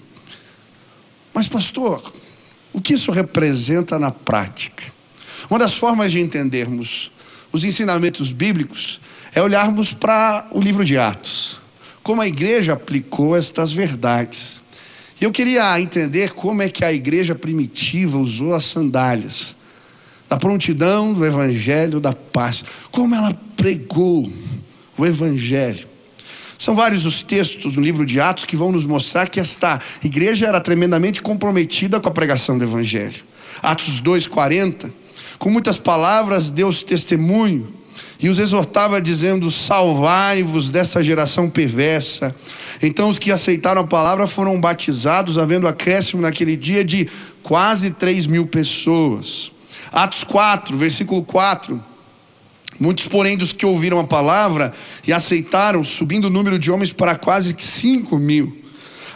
Mas, 1.34 1.48
pastor, 1.48 2.12
o 2.72 2.80
que 2.80 2.94
isso 2.94 3.12
representa 3.12 3.98
na 3.98 4.10
prática? 4.10 4.82
Uma 5.50 5.58
das 5.58 5.74
formas 5.74 6.10
de 6.10 6.20
entendermos 6.20 7.12
os 7.52 7.62
ensinamentos 7.62 8.32
bíblicos 8.32 9.00
é 9.34 9.42
olharmos 9.42 9.92
para 9.92 10.46
o 10.52 10.60
livro 10.60 10.84
de 10.84 10.96
Atos, 10.96 11.58
como 12.02 12.22
a 12.22 12.26
igreja 12.26 12.74
aplicou 12.74 13.36
estas 13.36 13.72
verdades. 13.72 14.62
Eu 15.20 15.32
queria 15.32 15.80
entender 15.80 16.32
como 16.32 16.62
é 16.62 16.68
que 16.68 16.84
a 16.84 16.92
igreja 16.92 17.34
primitiva 17.34 18.18
usou 18.18 18.54
as 18.54 18.64
sandálias, 18.64 19.56
da 20.28 20.36
prontidão 20.36 21.12
do 21.12 21.24
evangelho 21.24 22.00
da 22.00 22.12
paz, 22.12 22.64
como 22.90 23.14
ela 23.14 23.32
pregou 23.56 24.30
o 24.96 25.04
Evangelho. 25.04 25.88
São 26.58 26.74
vários 26.74 27.04
os 27.04 27.22
textos 27.22 27.76
no 27.76 27.82
livro 27.82 28.06
de 28.06 28.20
Atos 28.20 28.44
que 28.44 28.56
vão 28.56 28.70
nos 28.70 28.86
mostrar 28.86 29.28
que 29.28 29.40
esta 29.40 29.80
igreja 30.02 30.46
era 30.46 30.60
tremendamente 30.60 31.20
comprometida 31.20 32.00
com 32.00 32.08
a 32.08 32.12
pregação 32.12 32.56
do 32.56 32.64
Evangelho. 32.64 33.24
Atos 33.60 34.00
2,40, 34.00 34.90
com 35.38 35.50
muitas 35.50 35.78
palavras, 35.78 36.50
Deus 36.50 36.82
testemunho 36.82 37.73
e 38.20 38.28
os 38.28 38.38
exortava 38.38 39.00
dizendo: 39.00 39.50
Salvai-vos 39.50 40.68
dessa 40.68 41.02
geração 41.02 41.48
perversa. 41.48 42.34
Então 42.82 43.08
os 43.08 43.18
que 43.18 43.30
aceitaram 43.30 43.82
a 43.82 43.86
palavra 43.86 44.26
foram 44.26 44.60
batizados, 44.60 45.38
havendo 45.38 45.68
acréscimo 45.68 46.22
naquele 46.22 46.56
dia 46.56 46.84
de 46.84 47.08
quase 47.42 47.90
3 47.90 48.26
mil 48.26 48.46
pessoas. 48.46 49.52
Atos 49.92 50.24
4, 50.24 50.76
versículo 50.76 51.22
4. 51.22 51.82
Muitos, 52.80 53.06
porém, 53.06 53.36
dos 53.36 53.52
que 53.52 53.64
ouviram 53.64 54.00
a 54.00 54.04
palavra 54.04 54.72
e 55.06 55.12
aceitaram, 55.12 55.84
subindo 55.84 56.24
o 56.24 56.30
número 56.30 56.58
de 56.58 56.70
homens 56.70 56.92
para 56.92 57.14
quase 57.14 57.54
5 57.56 58.18
mil. 58.18 58.64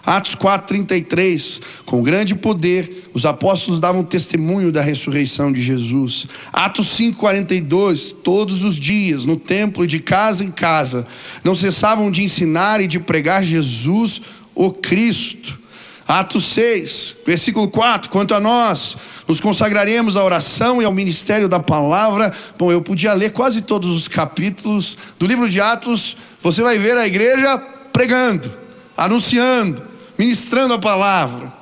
Atos 0.06 0.36
4,33, 0.36 1.60
com 1.84 2.02
grande 2.02 2.34
poder, 2.34 3.07
os 3.18 3.26
apóstolos 3.26 3.80
davam 3.80 4.04
testemunho 4.04 4.70
da 4.70 4.80
ressurreição 4.80 5.52
de 5.52 5.60
Jesus. 5.60 6.28
Atos 6.52 6.96
5,42, 6.96 8.14
todos 8.22 8.62
os 8.62 8.76
dias, 8.76 9.24
no 9.24 9.36
templo, 9.36 9.88
de 9.88 9.98
casa 9.98 10.44
em 10.44 10.52
casa, 10.52 11.04
não 11.42 11.52
cessavam 11.52 12.12
de 12.12 12.22
ensinar 12.22 12.80
e 12.80 12.86
de 12.86 13.00
pregar 13.00 13.42
Jesus, 13.42 14.22
o 14.54 14.70
Cristo. 14.70 15.58
Atos 16.06 16.44
6, 16.46 17.16
versículo 17.26 17.66
4: 17.66 18.08
quanto 18.08 18.34
a 18.34 18.40
nós, 18.40 18.96
nos 19.26 19.40
consagraremos 19.40 20.16
à 20.16 20.22
oração 20.22 20.80
e 20.80 20.84
ao 20.84 20.94
ministério 20.94 21.48
da 21.48 21.58
palavra. 21.58 22.32
Bom, 22.56 22.70
eu 22.70 22.80
podia 22.80 23.14
ler 23.14 23.32
quase 23.32 23.62
todos 23.62 23.90
os 23.90 24.06
capítulos 24.06 24.96
do 25.18 25.26
livro 25.26 25.48
de 25.50 25.60
Atos, 25.60 26.16
você 26.40 26.62
vai 26.62 26.78
ver 26.78 26.96
a 26.96 27.04
igreja 27.04 27.58
pregando, 27.92 28.48
anunciando, 28.96 29.82
ministrando 30.16 30.74
a 30.74 30.78
palavra. 30.78 31.57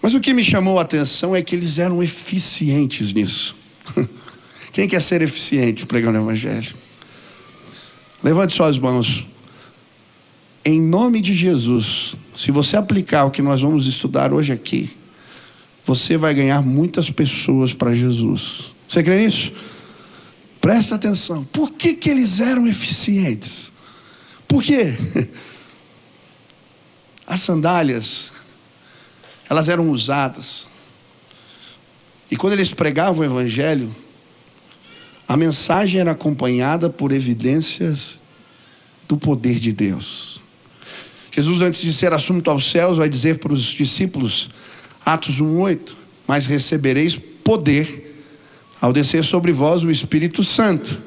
Mas 0.00 0.14
o 0.14 0.20
que 0.20 0.32
me 0.32 0.44
chamou 0.44 0.78
a 0.78 0.82
atenção 0.82 1.34
é 1.34 1.42
que 1.42 1.54
eles 1.54 1.78
eram 1.78 2.02
eficientes 2.02 3.12
nisso. 3.12 3.56
Quem 4.72 4.86
quer 4.86 5.02
ser 5.02 5.22
eficiente 5.22 5.86
pregando 5.86 6.18
o 6.18 6.22
Evangelho? 6.22 6.74
Levante 8.22 8.54
suas 8.54 8.78
mãos. 8.78 9.26
Em 10.64 10.80
nome 10.80 11.20
de 11.20 11.34
Jesus, 11.34 12.14
se 12.34 12.50
você 12.50 12.76
aplicar 12.76 13.24
o 13.24 13.30
que 13.30 13.42
nós 13.42 13.62
vamos 13.62 13.86
estudar 13.86 14.32
hoje 14.32 14.52
aqui, 14.52 14.90
você 15.84 16.18
vai 16.18 16.34
ganhar 16.34 16.60
muitas 16.60 17.10
pessoas 17.10 17.72
para 17.72 17.94
Jesus. 17.94 18.72
Você 18.86 19.02
crê 19.02 19.24
nisso? 19.24 19.52
Presta 20.60 20.96
atenção. 20.96 21.44
Por 21.44 21.72
que, 21.72 21.94
que 21.94 22.10
eles 22.10 22.40
eram 22.40 22.66
eficientes? 22.66 23.72
Por 24.46 24.62
quê? 24.62 24.94
As 27.26 27.40
sandálias, 27.40 28.32
elas 29.48 29.68
eram 29.68 29.90
usadas. 29.90 30.68
E 32.30 32.36
quando 32.36 32.52
eles 32.52 32.72
pregavam 32.72 33.20
o 33.20 33.24
Evangelho, 33.24 33.94
a 35.26 35.36
mensagem 35.36 36.00
era 36.00 36.12
acompanhada 36.12 36.90
por 36.90 37.12
evidências 37.12 38.20
do 39.08 39.16
poder 39.16 39.58
de 39.58 39.72
Deus. 39.72 40.40
Jesus, 41.30 41.60
antes 41.60 41.80
de 41.82 41.92
ser 41.92 42.12
assunto 42.12 42.50
aos 42.50 42.70
céus, 42.70 42.98
vai 42.98 43.08
dizer 43.08 43.38
para 43.38 43.52
os 43.52 43.62
discípulos, 43.62 44.50
Atos 45.04 45.40
1,8: 45.40 45.94
Mas 46.26 46.46
recebereis 46.46 47.16
poder 47.16 48.08
ao 48.80 48.92
descer 48.92 49.24
sobre 49.24 49.52
vós 49.52 49.82
o 49.82 49.90
Espírito 49.90 50.44
Santo. 50.44 51.00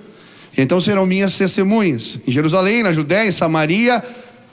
Então 0.57 0.81
serão 0.81 1.05
minhas 1.05 1.37
testemunhas 1.37 2.19
em 2.27 2.31
Jerusalém, 2.31 2.83
na 2.83 2.91
Judéia, 2.91 3.27
em 3.27 3.31
Samaria 3.31 4.03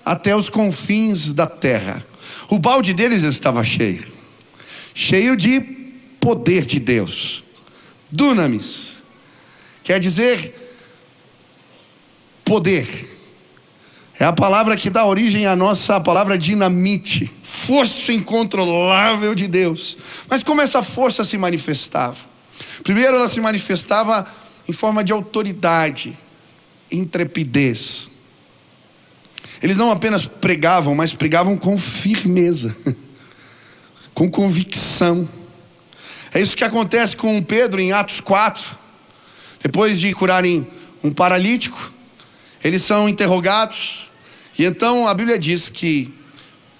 até 0.05 0.35
os 0.35 0.49
confins 0.49 1.33
da 1.33 1.47
terra. 1.47 2.05
O 2.49 2.59
balde 2.59 2.95
deles 2.95 3.23
estava 3.23 3.65
cheio, 3.65 4.07
cheio 4.95 5.37
de 5.37 5.61
poder 6.21 6.65
de 6.65 6.81
Deus. 6.81 7.45
Dunamis, 8.11 9.03
quer 9.85 10.01
dizer 10.01 10.55
poder. 12.45 13.07
É 14.19 14.25
a 14.25 14.33
palavra 14.33 14.77
que 14.77 14.91
dá 14.91 15.05
origem 15.07 15.47
à 15.47 15.55
nossa 15.55 16.01
palavra 16.01 16.37
dinamite, 16.37 17.31
força 17.43 18.13
incontrolável 18.13 19.33
de 19.35 19.47
Deus. 19.47 19.97
Mas 20.29 20.43
como 20.43 20.61
essa 20.61 20.83
força 20.83 21.23
se 21.25 21.39
manifestava? 21.39 22.17
Primeiro, 22.83 23.17
ela 23.17 23.29
se 23.29 23.41
manifestava 23.41 24.27
em 24.69 24.73
forma 24.73 25.05
de 25.05 25.13
autoridade, 25.13 26.17
intrepidez. 26.91 28.18
Eles 29.63 29.77
não 29.77 29.91
apenas 29.91 30.27
pregavam, 30.27 30.95
mas 30.95 31.13
pregavam 31.13 31.57
com 31.57 31.77
firmeza, 31.77 32.77
com 34.15 34.31
convicção. 34.31 35.29
É 36.33 36.41
isso 36.41 36.57
que 36.57 36.65
acontece 36.65 37.17
com 37.17 37.43
Pedro 37.43 37.81
em 37.81 37.93
Atos 37.93 38.21
4. 38.21 38.77
Depois 39.63 39.99
de 39.99 40.13
curarem 40.13 40.67
um 41.03 41.11
paralítico, 41.11 41.93
eles 42.63 42.83
são 42.83 43.09
interrogados. 43.09 44.09
E 44.59 44.65
então 44.65 45.07
a 45.09 45.15
Bíblia 45.15 45.39
diz 45.39 45.69
que 45.69 46.13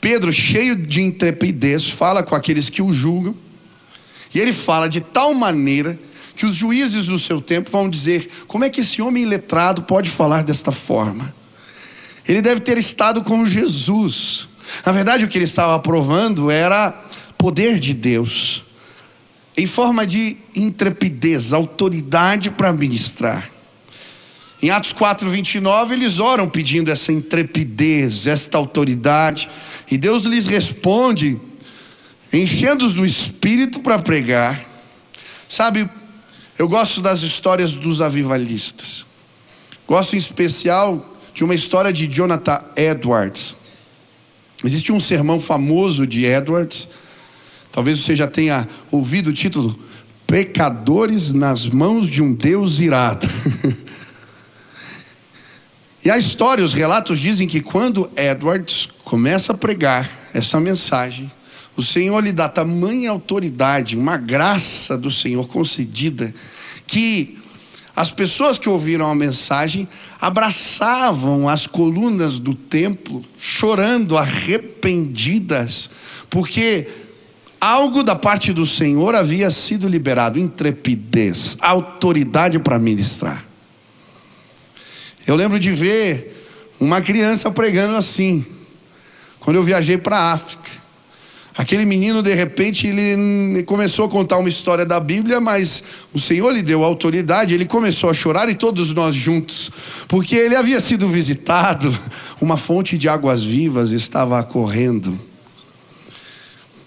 Pedro, 0.01 0.33
cheio 0.33 0.77
de 0.77 1.01
intrepidez, 1.01 1.89
fala 1.89 2.23
com 2.23 2.35
aqueles 2.35 2.71
que 2.71 2.83
o 2.83 2.93
julgam. 2.93 3.35
E 4.33 4.39
ele 4.39 4.53
fala 4.53 4.89
de 4.89 5.01
tal 5.01 5.35
maneira 5.35 5.99
que 6.37 6.47
os 6.47 6.55
juízes 6.55 7.07
do 7.07 7.19
seu 7.19 7.41
tempo 7.41 7.71
vão 7.71 7.89
dizer: 7.89 8.31
como 8.47 8.65
é 8.65 8.71
que 8.71 8.83
esse 8.83 9.03
homem 9.03 9.25
iletrado 9.25 9.83
pode 9.83 10.09
falar 10.09 10.45
desta 10.45 10.71
forma? 10.71 11.35
Ele 12.29 12.43
deve 12.43 12.61
ter 12.61 12.77
estado 12.77 13.25
com 13.25 13.47
Jesus. 13.47 14.47
Na 14.85 14.93
verdade, 14.93 15.25
o 15.25 15.29
que 15.29 15.39
ele 15.39 15.47
estava 15.47 15.79
provando 15.79 16.51
era 16.51 16.93
poder 17.39 17.81
de 17.81 17.95
Deus, 17.95 18.65
em 19.57 19.67
forma 19.67 20.07
de 20.07 20.37
intrepidez, 20.55 21.55
autoridade 21.55 22.51
para 22.51 22.71
ministrar. 22.71 23.49
Em 24.61 24.71
Atos 24.71 24.93
4, 24.93 25.31
29, 25.31 25.95
eles 25.95 26.19
oram 26.19 26.49
pedindo 26.49 26.91
essa 26.91 27.13
intrepidez, 27.13 28.27
esta 28.27 28.59
autoridade, 28.59 29.49
e 29.91 29.97
Deus 29.97 30.25
lhes 30.25 30.47
responde, 30.47 31.41
enchendo-os 32.33 32.95
do 32.95 33.07
Espírito 33.07 33.81
para 33.81 33.99
pregar. 34.01 34.61
Sabe, 35.49 35.89
eu 36.59 36.69
gosto 36.69 37.01
das 37.01 37.23
histórias 37.23 37.75
dos 37.75 38.01
avivalistas, 38.01 39.07
gosto 39.87 40.15
em 40.15 40.19
especial 40.19 41.18
de 41.39 41.45
uma 41.45 41.55
história 41.55 41.93
de 41.93 42.09
Jonathan 42.09 42.61
Edwards. 42.75 43.55
Existe 44.65 44.91
um 44.91 44.99
sermão 44.99 45.41
famoso 45.41 46.05
de 46.05 46.25
Edwards, 46.25 46.89
talvez 47.71 48.01
você 48.01 48.17
já 48.17 48.27
tenha 48.27 48.69
ouvido 48.91 49.29
o 49.29 49.33
título 49.33 49.79
Pecadores 50.27 51.33
nas 51.33 51.69
mãos 51.69 52.11
de 52.11 52.21
um 52.21 52.35
Deus 52.35 52.81
irado. 52.81 53.29
e 56.05 56.11
a 56.11 56.19
história, 56.19 56.65
os 56.65 56.73
relatos 56.73 57.21
dizem 57.21 57.47
que 57.47 57.61
quando 57.61 58.11
Edwards 58.17 58.89
começa 59.05 59.53
a 59.53 59.57
pregar 59.57 60.11
essa 60.35 60.59
mensagem, 60.59 61.31
o 61.77 61.85
Senhor 61.85 62.19
lhe 62.19 62.33
dá 62.33 62.49
tamanha 62.49 63.11
autoridade, 63.11 63.97
uma 63.97 64.17
graça 64.17 64.99
do 64.99 65.09
Senhor 65.09 65.47
concedida, 65.47 66.35
que 66.85 67.39
as 67.95 68.11
pessoas 68.11 68.59
que 68.59 68.69
ouviram 68.69 69.09
a 69.09 69.15
mensagem 69.15 69.89
abraçavam 70.21 71.49
as 71.49 71.67
colunas 71.67 72.39
do 72.39 72.55
templo, 72.55 73.25
chorando, 73.39 74.17
arrependidas, 74.17 75.91
porque 76.29 76.89
algo 77.61 78.03
da 78.03 78.17
parte 78.17 78.53
do 78.53 78.67
Senhor 78.67 79.15
havia 79.15 79.51
sido 79.51 79.89
liberado 79.89 80.39
intrepidez, 80.39 81.57
autoridade 81.61 82.59
para 82.59 82.79
ministrar. 82.79 83.45
Eu 85.27 85.37
lembro 85.37 85.59
de 85.59 85.71
ver 85.71 86.47
uma 86.81 87.01
criança 87.01 87.51
pregando 87.51 87.97
assim, 87.97 88.45
quando 89.41 89.57
eu 89.57 89.63
viajei 89.63 89.99
para 89.99 90.17
a 90.19 90.33
África. 90.33 90.68
Aquele 91.59 91.85
menino, 91.85 92.23
de 92.23 92.33
repente, 92.37 92.87
ele 92.87 93.65
começou 93.65 94.05
a 94.05 94.09
contar 94.09 94.39
uma 94.39 94.49
história 94.49 94.87
da 94.87 95.01
Bíblia, 95.01 95.41
mas 95.41 95.83
o 96.15 96.21
Senhor 96.21 96.53
lhe 96.53 96.63
deu 96.63 96.85
autoridade, 96.85 97.53
ele 97.53 97.65
começou 97.65 98.09
a 98.09 98.15
chorar 98.15 98.49
e 98.49 98.55
todos 98.55 98.95
nós 98.95 99.13
juntos, 99.13 99.69
porque 100.07 100.37
ele 100.37 100.55
havia 100.55 100.81
sido 100.81 101.09
visitado, 101.09 101.99
uma 102.41 102.57
fonte 102.57 102.97
de 102.97 103.09
águas 103.09 103.43
vivas 103.43 103.91
estava 103.91 104.41
correndo. 104.45 105.19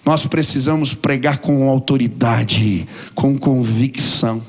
Nós 0.06 0.26
precisamos 0.26 0.94
pregar 0.94 1.36
com 1.36 1.68
autoridade, 1.68 2.88
com 3.14 3.36
convicção. 3.36 4.42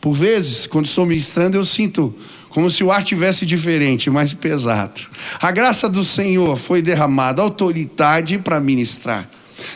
Por 0.00 0.14
vezes, 0.14 0.68
quando 0.68 0.86
estou 0.86 1.04
ministrando, 1.04 1.56
eu 1.56 1.64
sinto 1.64 2.14
como 2.50 2.70
se 2.70 2.84
o 2.84 2.92
ar 2.92 3.02
tivesse 3.02 3.44
diferente, 3.44 4.10
mais 4.10 4.32
pesado. 4.32 5.00
A 5.42 5.50
graça 5.50 5.88
do 5.88 6.04
Senhor 6.04 6.56
foi 6.56 6.80
derramada, 6.80 7.42
autoridade 7.42 8.38
para 8.38 8.60
ministrar. 8.60 9.28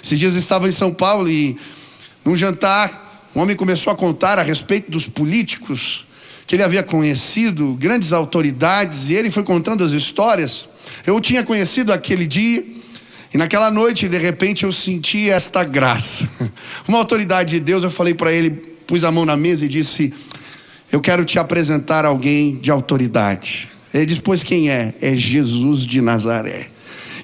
Esses 0.02 0.18
dias 0.18 0.34
estava 0.34 0.68
em 0.68 0.72
São 0.72 0.92
Paulo 0.92 1.28
e 1.28 1.56
num 2.24 2.36
jantar, 2.36 3.28
um 3.34 3.40
homem 3.40 3.56
começou 3.56 3.92
a 3.92 3.96
contar 3.96 4.38
a 4.38 4.42
respeito 4.42 4.90
dos 4.90 5.08
políticos 5.08 6.06
que 6.46 6.56
ele 6.56 6.62
havia 6.62 6.82
conhecido 6.82 7.74
grandes 7.74 8.12
autoridades 8.12 9.08
e 9.08 9.14
ele 9.14 9.30
foi 9.30 9.42
contando 9.42 9.82
as 9.82 9.92
histórias. 9.92 10.68
Eu 11.06 11.18
tinha 11.20 11.42
conhecido 11.42 11.92
aquele 11.92 12.26
dia 12.26 12.64
e 13.34 13.36
naquela 13.36 13.68
noite, 13.68 14.08
de 14.08 14.16
repente, 14.16 14.62
eu 14.62 14.70
senti 14.70 15.28
esta 15.28 15.64
graça. 15.64 16.28
Uma 16.86 16.98
autoridade 16.98 17.54
de 17.56 17.60
Deus, 17.60 17.82
eu 17.82 17.90
falei 17.90 18.14
para 18.14 18.32
ele, 18.32 18.50
pus 18.86 19.02
a 19.02 19.10
mão 19.10 19.26
na 19.26 19.36
mesa 19.36 19.64
e 19.64 19.68
disse: 19.68 20.14
Eu 20.92 21.00
quero 21.00 21.24
te 21.24 21.36
apresentar 21.36 22.04
alguém 22.04 22.54
de 22.54 22.70
autoridade. 22.70 23.68
Ele 23.92 24.06
disse: 24.06 24.22
Pois 24.22 24.44
quem 24.44 24.70
é? 24.70 24.94
É 25.00 25.16
Jesus 25.16 25.84
de 25.84 26.00
Nazaré. 26.00 26.68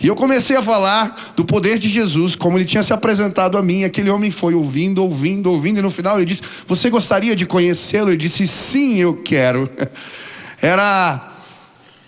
E 0.00 0.06
eu 0.06 0.16
comecei 0.16 0.56
a 0.56 0.62
falar 0.62 1.32
do 1.36 1.44
poder 1.44 1.78
de 1.78 1.88
Jesus, 1.88 2.34
como 2.34 2.56
ele 2.56 2.64
tinha 2.64 2.82
se 2.82 2.92
apresentado 2.92 3.58
a 3.58 3.62
mim. 3.62 3.84
Aquele 3.84 4.08
homem 4.08 4.30
foi 4.30 4.54
ouvindo, 4.54 5.02
ouvindo, 5.02 5.50
ouvindo, 5.50 5.78
e 5.78 5.82
no 5.82 5.90
final 5.90 6.16
ele 6.16 6.24
disse: 6.24 6.42
Você 6.66 6.88
gostaria 6.88 7.36
de 7.36 7.44
conhecê-lo? 7.44 8.10
Eu 8.10 8.16
disse: 8.16 8.46
Sim, 8.46 8.96
eu 8.96 9.14
quero. 9.22 9.68
Era 10.62 11.20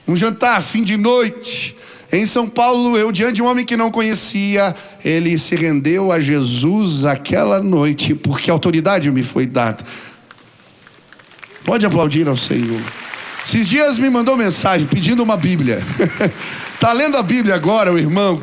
um 0.08 0.16
jantar, 0.16 0.62
fim 0.62 0.82
de 0.82 0.96
noite. 0.96 1.76
Em 2.11 2.26
São 2.26 2.49
Paulo, 2.49 2.96
eu, 2.96 3.11
diante 3.12 3.34
de 3.34 3.42
um 3.42 3.46
homem 3.46 3.64
que 3.64 3.76
não 3.76 3.90
conhecia, 3.90 4.75
ele 5.04 5.38
se 5.38 5.54
rendeu 5.54 6.12
a 6.12 6.20
Jesus 6.20 7.04
aquela 7.04 7.62
noite, 7.62 8.14
porque 8.14 8.50
autoridade 8.50 9.11
me 9.11 9.22
foi 9.22 9.46
dada. 9.46 9.82
Pode 11.64 11.87
aplaudir 11.87 12.28
ao 12.28 12.37
Senhor. 12.37 12.80
Esses 13.44 13.66
dias 13.66 13.99
me 13.99 14.08
mandou 14.11 14.37
mensagem 14.37 14.87
pedindo 14.87 15.22
uma 15.22 15.37
Bíblia. 15.37 15.82
Está 16.83 16.93
lendo 16.93 17.17
a 17.17 17.23
Bíblia 17.23 17.55
agora, 17.55 17.93
o 17.93 17.97
irmão? 17.97 18.43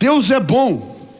Deus 0.00 0.30
é 0.30 0.40
bom. 0.40 1.12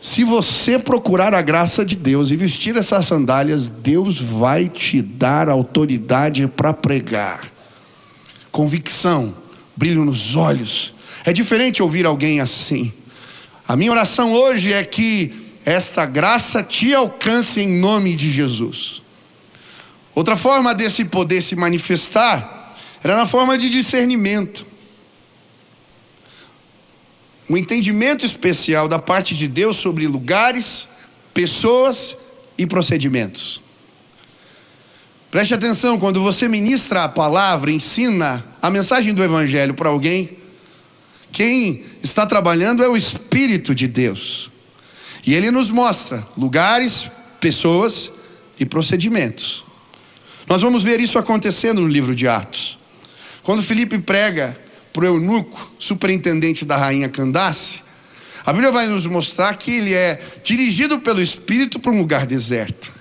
Se 0.00 0.24
você 0.24 0.78
procurar 0.78 1.34
a 1.34 1.42
graça 1.42 1.84
de 1.84 1.94
Deus 1.94 2.30
e 2.30 2.36
vestir 2.36 2.74
essas 2.74 3.04
sandálias, 3.04 3.68
Deus 3.68 4.18
vai 4.18 4.70
te 4.70 5.02
dar 5.02 5.50
autoridade 5.50 6.48
para 6.48 6.72
pregar. 6.72 7.52
Convicção, 8.50 9.36
brilho 9.76 10.06
nos 10.06 10.36
olhos. 10.36 10.94
É 11.26 11.34
diferente 11.34 11.82
ouvir 11.82 12.06
alguém 12.06 12.40
assim. 12.40 12.90
A 13.68 13.76
minha 13.76 13.90
oração 13.90 14.32
hoje 14.32 14.72
é 14.72 14.82
que 14.82 15.34
esta 15.66 16.06
graça 16.06 16.62
te 16.62 16.94
alcance 16.94 17.60
em 17.60 17.78
nome 17.78 18.16
de 18.16 18.30
Jesus. 18.30 19.02
Outra 20.14 20.34
forma 20.34 20.74
desse 20.74 21.04
poder 21.04 21.42
se 21.42 21.54
manifestar 21.54 22.61
era 23.02 23.16
na 23.16 23.26
forma 23.26 23.58
de 23.58 23.68
discernimento. 23.68 24.64
Um 27.48 27.56
entendimento 27.56 28.24
especial 28.24 28.86
da 28.86 28.98
parte 28.98 29.34
de 29.34 29.48
Deus 29.48 29.76
sobre 29.76 30.06
lugares, 30.06 30.88
pessoas 31.34 32.16
e 32.56 32.66
procedimentos. 32.66 33.60
Preste 35.30 35.54
atenção, 35.54 35.98
quando 35.98 36.22
você 36.22 36.46
ministra 36.46 37.04
a 37.04 37.08
palavra, 37.08 37.72
ensina 37.72 38.44
a 38.60 38.70
mensagem 38.70 39.14
do 39.14 39.24
Evangelho 39.24 39.74
para 39.74 39.88
alguém, 39.88 40.28
quem 41.32 41.84
está 42.02 42.26
trabalhando 42.26 42.84
é 42.84 42.88
o 42.88 42.96
Espírito 42.96 43.74
de 43.74 43.88
Deus. 43.88 44.50
E 45.26 45.34
ele 45.34 45.50
nos 45.50 45.70
mostra 45.70 46.26
lugares, 46.36 47.10
pessoas 47.40 48.10
e 48.60 48.66
procedimentos. 48.66 49.64
Nós 50.46 50.60
vamos 50.60 50.82
ver 50.82 51.00
isso 51.00 51.18
acontecendo 51.18 51.80
no 51.80 51.88
livro 51.88 52.14
de 52.14 52.28
Atos. 52.28 52.81
Quando 53.42 53.62
Felipe 53.62 53.98
prega 53.98 54.56
para 54.92 55.02
o 55.02 55.06
eunuco, 55.06 55.74
superintendente 55.78 56.64
da 56.64 56.76
rainha 56.76 57.08
Candace, 57.08 57.82
a 58.44 58.52
Bíblia 58.52 58.70
vai 58.70 58.86
nos 58.86 59.06
mostrar 59.06 59.54
que 59.54 59.70
ele 59.70 59.92
é 59.92 60.20
dirigido 60.44 61.00
pelo 61.00 61.20
Espírito 61.20 61.80
para 61.80 61.90
um 61.90 61.98
lugar 61.98 62.24
deserto. 62.24 62.92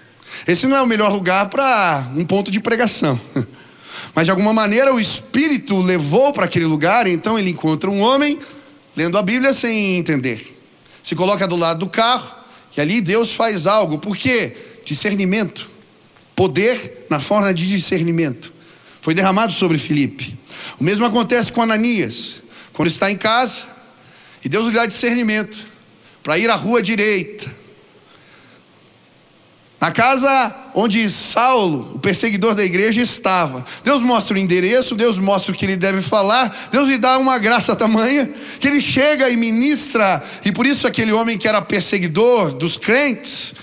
Esse 0.48 0.66
não 0.66 0.78
é 0.78 0.82
o 0.82 0.88
melhor 0.88 1.12
lugar 1.12 1.50
para 1.50 2.08
um 2.16 2.26
ponto 2.26 2.50
de 2.50 2.60
pregação. 2.60 3.20
Mas 4.16 4.26
de 4.26 4.32
alguma 4.32 4.54
maneira 4.54 4.94
o 4.94 5.00
Espírito 5.00 5.76
o 5.76 5.82
levou 5.82 6.34
para 6.34 6.46
aquele 6.46 6.66
lugar, 6.66 7.06
então 7.06 7.38
ele 7.38 7.52
encontra 7.52 7.90
um 7.90 8.00
homem 8.00 8.40
lendo 8.96 9.18
a 9.18 9.22
Bíblia 9.22 9.54
sem 9.54 9.98
entender. 9.98 10.60
Se 11.04 11.16
coloca 11.16 11.48
do 11.48 11.56
lado 11.56 11.82
do 11.82 11.90
carro 11.90 12.32
e 12.76 12.82
ali 12.82 13.00
Deus 13.00 13.34
faz 13.34 13.68
algo. 13.68 14.00
Por 14.00 14.18
quê? 14.18 14.56
Discernimento. 14.86 15.70
Poder 16.36 17.06
na 17.10 17.20
forma 17.20 17.54
de 17.54 17.68
discernimento 17.68 18.61
foi 19.02 19.14
derramado 19.14 19.52
sobre 19.52 19.78
Filipe. 19.78 20.38
O 20.80 20.84
mesmo 20.84 21.06
acontece 21.06 21.52
com 21.52 21.62
Ananias, 21.62 22.42
quando 22.74 22.88
está 22.88 23.12
em 23.12 23.18
casa 23.18 23.72
e 24.44 24.50
Deus 24.50 24.68
lhe 24.68 24.74
dá 24.74 24.86
discernimento 24.86 25.66
para 26.24 26.38
ir 26.38 26.50
à 26.50 26.56
rua 26.56 26.82
direita. 26.82 27.62
Na 29.80 29.92
casa 29.92 30.56
onde 30.76 31.10
Saulo, 31.10 31.94
o 31.96 32.00
perseguidor 32.00 32.54
da 32.54 32.64
igreja, 32.64 33.02
estava. 33.02 33.66
Deus 33.84 34.04
mostra 34.04 34.36
o 34.36 34.40
endereço, 34.40 34.96
Deus 34.96 35.18
mostra 35.18 35.52
o 35.52 35.56
que 35.56 35.66
ele 35.66 35.76
deve 35.76 36.04
falar, 36.04 36.70
Deus 36.72 36.88
lhe 36.88 37.00
dá 37.00 37.18
uma 37.18 37.40
graça 37.40 37.76
tamanha 37.76 38.32
que 38.60 38.68
ele 38.68 38.80
chega 38.80 39.30
e 39.30 39.38
ministra, 39.38 40.24
e 40.46 40.52
por 40.52 40.68
isso 40.68 40.86
aquele 40.86 41.12
homem 41.12 41.36
que 41.36 41.48
era 41.48 41.62
perseguidor 41.64 42.52
dos 42.52 42.78
crentes 42.78 43.56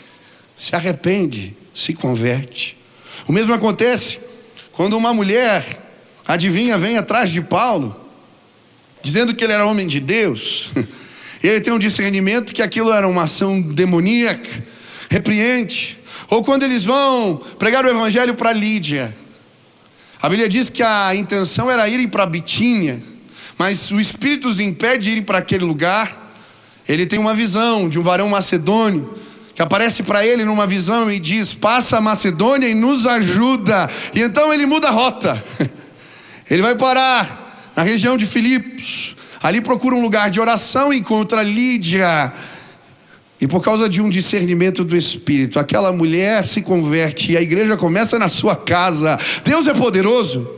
se 0.57 0.75
arrepende, 0.75 1.57
se 1.73 1.95
converte. 1.95 2.77
O 3.29 3.33
mesmo 3.33 3.55
acontece 3.55 4.19
quando 4.79 4.97
uma 4.97 5.13
mulher, 5.13 5.67
adivinha, 6.25 6.79
vem 6.79 6.99
atrás 6.99 7.31
de 7.31 7.41
Paulo, 7.41 8.01
dizendo 9.03 9.35
que 9.35 9.43
ele 9.43 9.53
era 9.53 9.67
homem 9.67 9.89
de 9.89 9.99
Deus, 9.99 10.71
e 11.43 11.49
ele 11.51 11.61
tem 11.61 11.73
um 11.73 11.81
discernimento 11.81 12.55
que 12.55 12.63
aquilo 12.63 12.93
era 12.93 13.09
uma 13.09 13.25
ação 13.25 13.61
demoníaca, 13.61 14.49
repreende. 15.11 15.99
Ou 16.31 16.45
quando 16.45 16.63
eles 16.63 16.85
vão 16.85 17.43
pregar 17.59 17.85
o 17.85 17.89
evangelho 17.89 18.37
para 18.37 18.53
Lídia, 18.53 19.13
a 20.23 20.29
Bíblia 20.29 20.49
diz 20.49 20.71
que 20.71 20.85
a 20.85 21.13
intenção 21.13 21.69
era 21.69 21.89
irem 21.89 22.07
para 22.07 22.25
Bitínia, 22.25 23.03
mas 23.59 23.91
o 23.91 23.99
Espírito 23.99 24.49
os 24.49 24.61
impede 24.61 25.11
de 25.11 25.19
ir 25.19 25.23
para 25.23 25.39
aquele 25.39 25.65
lugar. 25.65 26.37
Ele 26.89 27.05
tem 27.05 27.19
uma 27.19 27.35
visão 27.35 27.89
de 27.89 27.99
um 27.99 28.03
varão 28.05 28.29
macedônio 28.29 29.18
que 29.59 29.63
aparece 29.63 30.05
para 30.05 30.25
ele 30.25 30.45
numa 30.45 30.69
visão 30.69 31.11
e 31.11 31.19
diz: 31.19 31.53
Passa 31.53 31.97
a 31.97 32.01
Macedônia 32.01 32.69
e 32.69 32.75
nos 32.75 33.05
ajuda. 33.07 33.91
E 34.15 34.21
então 34.21 34.55
ele 34.55 34.65
muda 34.65 34.87
a 34.87 34.93
rota. 34.93 35.45
Ele 36.49 36.63
vai 36.63 36.75
parar 36.77 37.73
na 37.77 37.83
região 37.83 38.17
de 38.17 38.25
Filipos. 38.25 39.17
Ali 39.43 39.61
procura 39.61 39.95
um 39.95 40.01
lugar 40.01 40.31
de 40.31 40.41
oração, 40.41 40.91
encontra 40.91 41.43
Lídia. 41.43 42.33
E 43.39 43.47
por 43.47 43.63
causa 43.63 43.87
de 43.87 44.01
um 44.01 44.09
discernimento 44.09 44.83
do 44.83 44.97
Espírito, 44.97 45.59
aquela 45.59 45.93
mulher 45.93 46.43
se 46.47 46.63
converte 46.63 47.33
e 47.33 47.37
a 47.37 47.43
igreja 47.43 47.77
começa 47.77 48.19
na 48.19 48.29
sua 48.29 48.57
casa. 48.57 49.19
Deus 49.45 49.67
é 49.67 49.75
poderoso. 49.75 50.49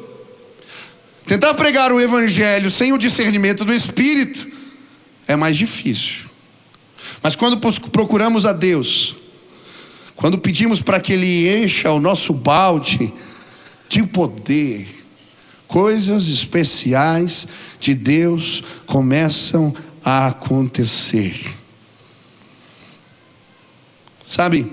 Tentar 1.27 1.55
pregar 1.55 1.91
o 1.93 2.01
Evangelho 2.01 2.71
sem 2.71 2.93
o 2.93 2.99
discernimento 2.99 3.65
do 3.65 3.73
Espírito 3.73 4.47
é 5.27 5.35
mais 5.35 5.57
difícil. 5.57 6.30
Mas 7.23 7.37
quando 7.37 7.59
procuramos 7.91 8.47
a 8.47 8.53
Deus, 8.53 9.17
quando 10.17 10.39
pedimos 10.39 10.83
para 10.83 11.01
que 11.01 11.13
Ele 11.13 11.65
encha 11.65 11.91
o 11.91 12.01
nosso 12.01 12.33
balde 12.33 13.13
de 13.89 14.03
poder, 14.05 14.89
coisas 15.67 16.29
especiais 16.29 17.47
de 17.79 17.95
Deus 17.95 18.63
começam 18.87 19.75
a 20.05 20.29
acontecer. 20.29 21.39
Sabe, 24.25 24.71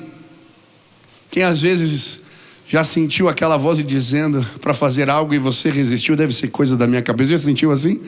quem 1.30 1.44
às 1.44 1.62
vezes 1.62 2.22
já 2.68 2.84
sentiu 2.84 3.30
aquela 3.30 3.58
voz 3.58 3.84
dizendo 3.86 4.46
para 4.60 4.74
fazer 4.74 5.10
algo 5.10 5.34
e 5.34 5.40
você 5.40 5.72
resistiu, 5.72 6.16
deve 6.16 6.34
ser 6.34 6.50
coisa 6.50 6.76
da 6.76 6.86
minha 6.86 7.02
cabeça. 7.02 7.32
Já 7.32 7.38
sentiu 7.38 7.72
assim? 7.72 8.02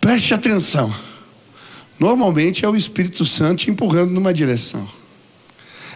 Preste 0.00 0.34
atenção. 0.34 1.07
Normalmente 1.98 2.64
é 2.64 2.68
o 2.68 2.76
Espírito 2.76 3.26
Santo 3.26 3.64
te 3.64 3.70
empurrando 3.70 4.12
numa 4.12 4.32
direção. 4.32 4.88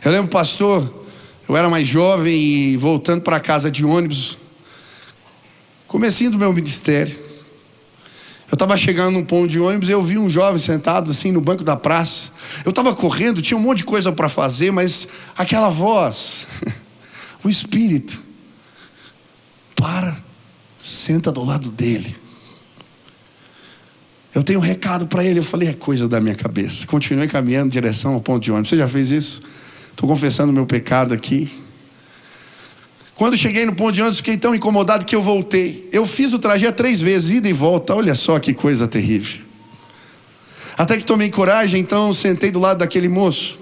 Eu 0.05 0.11
lembro, 0.11 0.31
pastor, 0.31 0.93
eu 1.49 1.57
era 1.57 1.69
mais 1.69 1.87
jovem 1.87 2.35
e 2.35 2.77
voltando 2.77 3.23
para 3.23 3.38
casa 3.38 3.71
de 3.71 3.85
ônibus, 3.85 4.37
comecinho 5.87 6.33
do 6.33 6.38
meu 6.38 6.53
ministério. 6.53 7.17
Eu 8.51 8.55
estava 8.55 8.77
chegando 8.77 9.15
num 9.15 9.25
ponto 9.25 9.49
de 9.49 9.61
ônibus 9.61 9.88
e 9.88 9.93
eu 9.93 10.03
vi 10.03 10.19
um 10.19 10.29
jovem 10.29 10.59
sentado 10.59 11.11
assim 11.11 11.31
no 11.31 11.41
banco 11.41 11.62
da 11.62 11.77
praça. 11.77 12.33
Eu 12.65 12.71
estava 12.71 12.95
correndo, 12.95 13.41
tinha 13.41 13.57
um 13.57 13.61
monte 13.61 13.79
de 13.79 13.85
coisa 13.85 14.11
para 14.12 14.29
fazer, 14.29 14.73
mas 14.73 15.09
aquela 15.38 15.71
voz, 15.71 16.47
o 17.45 17.49
Espírito, 17.49 18.19
para, 19.77 20.17
senta 20.79 21.31
do 21.31 21.45
lado 21.45 21.71
dele. 21.71 22.22
Eu 24.35 24.42
tenho 24.42 24.59
um 24.59 24.62
recado 24.62 25.07
para 25.07 25.25
ele. 25.25 25.40
Eu 25.40 25.45
falei, 25.45 25.68
é 25.68 25.73
coisa 25.73 26.09
da 26.09 26.21
minha 26.21 26.35
cabeça. 26.35 26.87
Continuei 26.87 27.29
caminhando 27.29 27.66
em 27.66 27.71
direção 27.71 28.14
ao 28.14 28.21
ponto 28.21 28.42
de 28.42 28.51
ônibus. 28.51 28.71
Você 28.71 28.77
já 28.77 28.88
fez 28.88 29.11
isso? 29.11 29.42
Estou 29.90 30.09
confessando 30.09 30.53
meu 30.53 30.66
pecado 30.66 31.12
aqui. 31.12 31.51
Quando 33.14 33.37
cheguei 33.37 33.66
no 33.66 33.75
ponto 33.75 33.92
de 33.92 34.01
ônibus, 34.01 34.18
fiquei 34.18 34.37
tão 34.37 34.55
incomodado 34.55 35.05
que 35.05 35.14
eu 35.14 35.23
voltei. 35.23 35.88
Eu 35.92 36.07
fiz 36.07 36.33
o 36.33 36.38
trajeto 36.38 36.79
três 36.79 37.01
vezes, 37.01 37.31
ida 37.31 37.49
e 37.49 37.53
volta. 37.53 37.95
Olha 37.95 38.14
só 38.14 38.38
que 38.38 38.55
coisa 38.55 38.88
terrível. 38.88 39.42
Até 40.79 40.97
que 40.97 41.05
tomei 41.05 41.31
coragem, 41.31 41.81
então 41.81 42.14
sentei 42.14 42.51
do 42.51 42.59
lado 42.59 42.79
daquele 42.79 43.09
moço. 43.09 43.59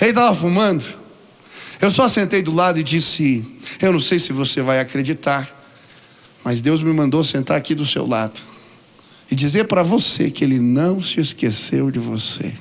Ele 0.00 0.10
estava 0.10 0.34
fumando. 0.34 0.84
Eu 1.80 1.90
só 1.90 2.08
sentei 2.08 2.42
do 2.42 2.52
lado 2.52 2.78
e 2.78 2.84
disse: 2.84 3.44
Eu 3.82 3.92
não 3.92 4.00
sei 4.00 4.20
se 4.20 4.32
você 4.32 4.62
vai 4.62 4.78
acreditar, 4.78 5.50
mas 6.44 6.60
Deus 6.60 6.80
me 6.80 6.92
mandou 6.92 7.24
sentar 7.24 7.58
aqui 7.58 7.74
do 7.74 7.84
seu 7.84 8.06
lado 8.06 8.40
e 9.30 9.34
dizer 9.34 9.66
para 9.66 9.82
você 9.82 10.30
que 10.30 10.44
Ele 10.44 10.58
não 10.58 11.02
se 11.02 11.20
esqueceu 11.20 11.90
de 11.90 11.98
você. 11.98 12.52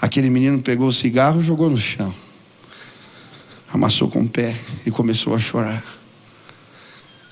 Aquele 0.00 0.30
menino 0.30 0.60
pegou 0.60 0.88
o 0.88 0.92
cigarro 0.92 1.40
e 1.40 1.44
jogou 1.44 1.70
no 1.70 1.78
chão, 1.78 2.14
amassou 3.72 4.08
com 4.08 4.22
o 4.22 4.28
pé 4.28 4.54
e 4.84 4.90
começou 4.90 5.34
a 5.34 5.38
chorar. 5.38 5.82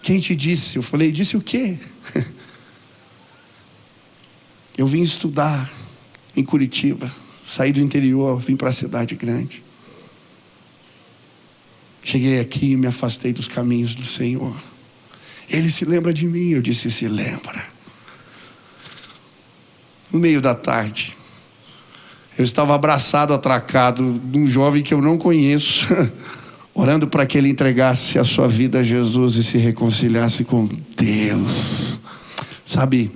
Quem 0.02 0.20
te 0.20 0.34
disse? 0.34 0.76
Eu 0.76 0.82
falei: 0.82 1.12
Disse 1.12 1.36
o 1.36 1.40
quê? 1.40 1.78
Eu 4.76 4.86
vim 4.86 5.02
estudar 5.02 5.70
em 6.34 6.42
Curitiba, 6.42 7.10
saí 7.44 7.72
do 7.72 7.80
interior, 7.80 8.40
vim 8.40 8.56
para 8.56 8.70
a 8.70 8.72
cidade 8.72 9.14
grande. 9.14 9.62
Cheguei 12.02 12.40
aqui 12.40 12.72
e 12.72 12.76
me 12.76 12.86
afastei 12.86 13.32
dos 13.32 13.46
caminhos 13.46 13.94
do 13.94 14.04
Senhor. 14.04 14.56
Ele 15.52 15.70
se 15.70 15.84
lembra 15.84 16.14
de 16.14 16.26
mim, 16.26 16.52
eu 16.52 16.62
disse: 16.62 16.90
se 16.90 17.06
lembra. 17.06 17.62
No 20.10 20.18
meio 20.18 20.40
da 20.40 20.54
tarde, 20.54 21.14
eu 22.38 22.44
estava 22.44 22.74
abraçado, 22.74 23.34
atracado 23.34 24.18
de 24.24 24.38
um 24.38 24.46
jovem 24.46 24.82
que 24.82 24.94
eu 24.94 25.02
não 25.02 25.18
conheço, 25.18 25.86
orando 26.72 27.06
para 27.06 27.26
que 27.26 27.36
ele 27.36 27.50
entregasse 27.50 28.18
a 28.18 28.24
sua 28.24 28.48
vida 28.48 28.80
a 28.80 28.82
Jesus 28.82 29.36
e 29.36 29.44
se 29.44 29.58
reconciliasse 29.58 30.44
com 30.44 30.66
Deus. 30.96 31.98
Sabe, 32.64 33.12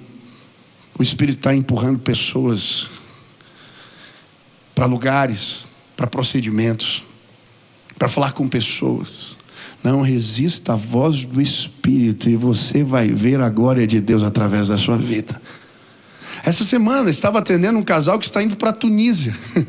o 0.98 1.02
Espírito 1.02 1.38
está 1.38 1.54
empurrando 1.54 1.98
pessoas 1.98 2.88
para 4.74 4.84
lugares, 4.84 5.66
para 5.96 6.06
procedimentos, 6.06 7.06
para 7.98 8.08
falar 8.08 8.32
com 8.32 8.46
pessoas. 8.46 9.38
Não 9.82 10.00
resista 10.00 10.72
à 10.72 10.76
voz 10.76 11.24
do 11.24 11.40
Espírito 11.40 12.28
e 12.28 12.36
você 12.36 12.82
vai 12.82 13.08
ver 13.08 13.40
a 13.40 13.48
glória 13.48 13.86
de 13.86 14.00
Deus 14.00 14.24
através 14.24 14.68
da 14.68 14.76
sua 14.76 14.96
vida. 14.96 15.40
Essa 16.44 16.64
semana 16.64 17.10
estava 17.10 17.38
atendendo 17.38 17.78
um 17.78 17.82
casal 17.82 18.18
que 18.18 18.26
está 18.26 18.42
indo 18.42 18.56
para 18.56 18.70
a 18.70 18.72
Tunísia. 18.72 19.36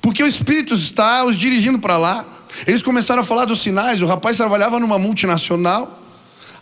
Porque 0.00 0.22
o 0.22 0.26
Espírito 0.26 0.74
está 0.74 1.24
os 1.24 1.36
dirigindo 1.36 1.78
para 1.78 1.96
lá. 1.96 2.24
Eles 2.66 2.82
começaram 2.82 3.22
a 3.22 3.24
falar 3.24 3.44
dos 3.44 3.60
sinais. 3.60 4.00
O 4.00 4.06
rapaz 4.06 4.36
trabalhava 4.36 4.80
numa 4.80 4.98
multinacional, 4.98 6.02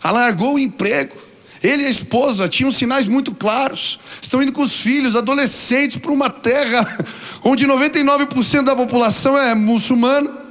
alargou 0.03 0.55
o 0.55 0.59
emprego. 0.59 1.15
Ele 1.61 1.83
e 1.83 1.85
a 1.87 1.89
esposa 1.89 2.47
tinham 2.47 2.71
sinais 2.71 3.07
muito 3.07 3.33
claros. 3.33 3.99
Estão 4.21 4.41
indo 4.41 4.51
com 4.51 4.61
os 4.61 4.73
filhos, 4.73 5.15
adolescentes, 5.15 5.97
para 5.97 6.11
uma 6.11 6.29
terra 6.29 6.85
onde 7.43 7.65
99% 7.65 8.63
da 8.63 8.75
população 8.75 9.37
é 9.37 9.55
muçulmana. 9.55 10.46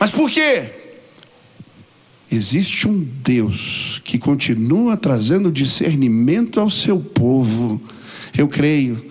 Mas 0.00 0.10
por 0.10 0.30
quê? 0.30 0.64
Existe 2.32 2.88
um 2.88 2.98
Deus 3.22 4.00
que 4.02 4.18
continua 4.18 4.96
trazendo 4.96 5.52
discernimento 5.52 6.58
ao 6.58 6.70
seu 6.70 6.98
povo. 6.98 7.78
Eu 8.36 8.48
creio 8.48 9.09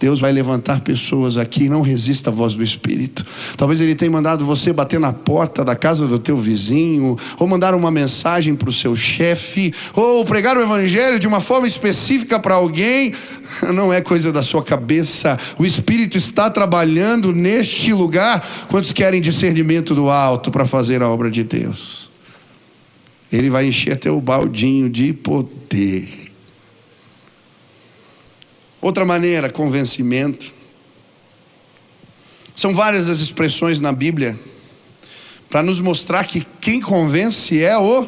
Deus 0.00 0.18
vai 0.18 0.32
levantar 0.32 0.80
pessoas 0.80 1.36
aqui, 1.36 1.68
não 1.68 1.82
resista 1.82 2.30
à 2.30 2.32
voz 2.32 2.54
do 2.54 2.62
Espírito. 2.62 3.22
Talvez 3.54 3.82
Ele 3.82 3.94
tenha 3.94 4.10
mandado 4.10 4.46
você 4.46 4.72
bater 4.72 4.98
na 4.98 5.12
porta 5.12 5.62
da 5.62 5.76
casa 5.76 6.06
do 6.06 6.18
teu 6.18 6.38
vizinho, 6.38 7.18
ou 7.38 7.46
mandar 7.46 7.74
uma 7.74 7.90
mensagem 7.90 8.56
para 8.56 8.70
o 8.70 8.72
seu 8.72 8.96
chefe, 8.96 9.74
ou 9.94 10.24
pregar 10.24 10.56
o 10.56 10.62
Evangelho 10.62 11.18
de 11.18 11.28
uma 11.28 11.38
forma 11.38 11.68
específica 11.68 12.40
para 12.40 12.54
alguém. 12.54 13.12
Não 13.74 13.92
é 13.92 14.00
coisa 14.00 14.32
da 14.32 14.42
sua 14.42 14.62
cabeça. 14.62 15.38
O 15.58 15.66
Espírito 15.66 16.16
está 16.16 16.48
trabalhando 16.48 17.30
neste 17.30 17.92
lugar. 17.92 18.40
Quantos 18.70 18.94
querem 18.94 19.20
discernimento 19.20 19.94
do 19.94 20.08
alto 20.08 20.50
para 20.50 20.64
fazer 20.64 21.02
a 21.02 21.10
obra 21.10 21.30
de 21.30 21.44
Deus? 21.44 22.08
Ele 23.30 23.50
vai 23.50 23.66
encher 23.66 23.98
teu 23.98 24.18
baldinho 24.18 24.88
de 24.88 25.12
poder. 25.12 26.29
Outra 28.80 29.04
maneira, 29.04 29.50
convencimento. 29.50 30.52
São 32.54 32.74
várias 32.74 33.08
as 33.08 33.20
expressões 33.20 33.80
na 33.80 33.92
Bíblia 33.92 34.38
para 35.48 35.62
nos 35.62 35.80
mostrar 35.80 36.24
que 36.24 36.46
quem 36.60 36.80
convence 36.80 37.62
é 37.62 37.76
o 37.76 38.06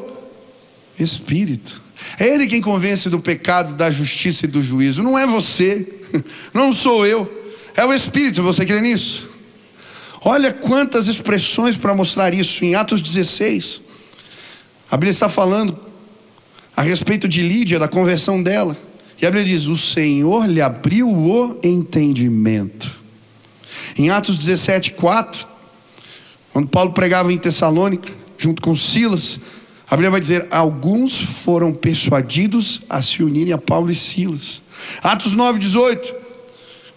Espírito. 0.98 1.80
É 2.18 2.26
Ele 2.26 2.46
quem 2.46 2.60
convence 2.60 3.10
do 3.10 3.20
pecado, 3.20 3.74
da 3.74 3.90
justiça 3.90 4.46
e 4.46 4.48
do 4.48 4.62
juízo. 4.62 5.02
Não 5.02 5.18
é 5.18 5.26
você, 5.26 5.86
não 6.54 6.72
sou 6.72 7.06
eu, 7.06 7.30
é 7.74 7.84
o 7.84 7.92
Espírito. 7.92 8.42
Você 8.42 8.64
crê 8.64 8.80
nisso? 8.80 9.28
Olha 10.24 10.52
quantas 10.52 11.08
expressões 11.08 11.76
para 11.76 11.94
mostrar 11.94 12.32
isso 12.32 12.64
em 12.64 12.74
Atos 12.74 13.02
16. 13.02 13.82
A 14.90 14.96
Bíblia 14.96 15.10
está 15.10 15.28
falando 15.28 15.76
a 16.76 16.82
respeito 16.82 17.26
de 17.26 17.42
Lídia, 17.42 17.78
da 17.78 17.88
conversão 17.88 18.42
dela. 18.42 18.76
E 19.22 19.26
a 19.26 19.30
Bíblia 19.30 19.54
diz: 19.54 19.68
O 19.68 19.76
Senhor 19.76 20.46
lhe 20.46 20.60
abriu 20.60 21.08
o 21.08 21.60
entendimento. 21.62 22.90
Em 23.96 24.10
Atos 24.10 24.36
17, 24.36 24.90
4, 24.92 25.46
quando 26.52 26.66
Paulo 26.66 26.92
pregava 26.92 27.32
em 27.32 27.38
Tessalônica, 27.38 28.12
junto 28.36 28.60
com 28.60 28.74
Silas, 28.74 29.38
a 29.88 29.94
Bíblia 29.94 30.10
vai 30.10 30.20
dizer: 30.20 30.48
Alguns 30.50 31.16
foram 31.16 31.72
persuadidos 31.72 32.80
a 32.90 33.00
se 33.00 33.22
unirem 33.22 33.52
a 33.52 33.58
Paulo 33.58 33.92
e 33.92 33.94
Silas. 33.94 34.62
Atos 35.00 35.36
9, 35.36 35.60
18, 35.60 36.14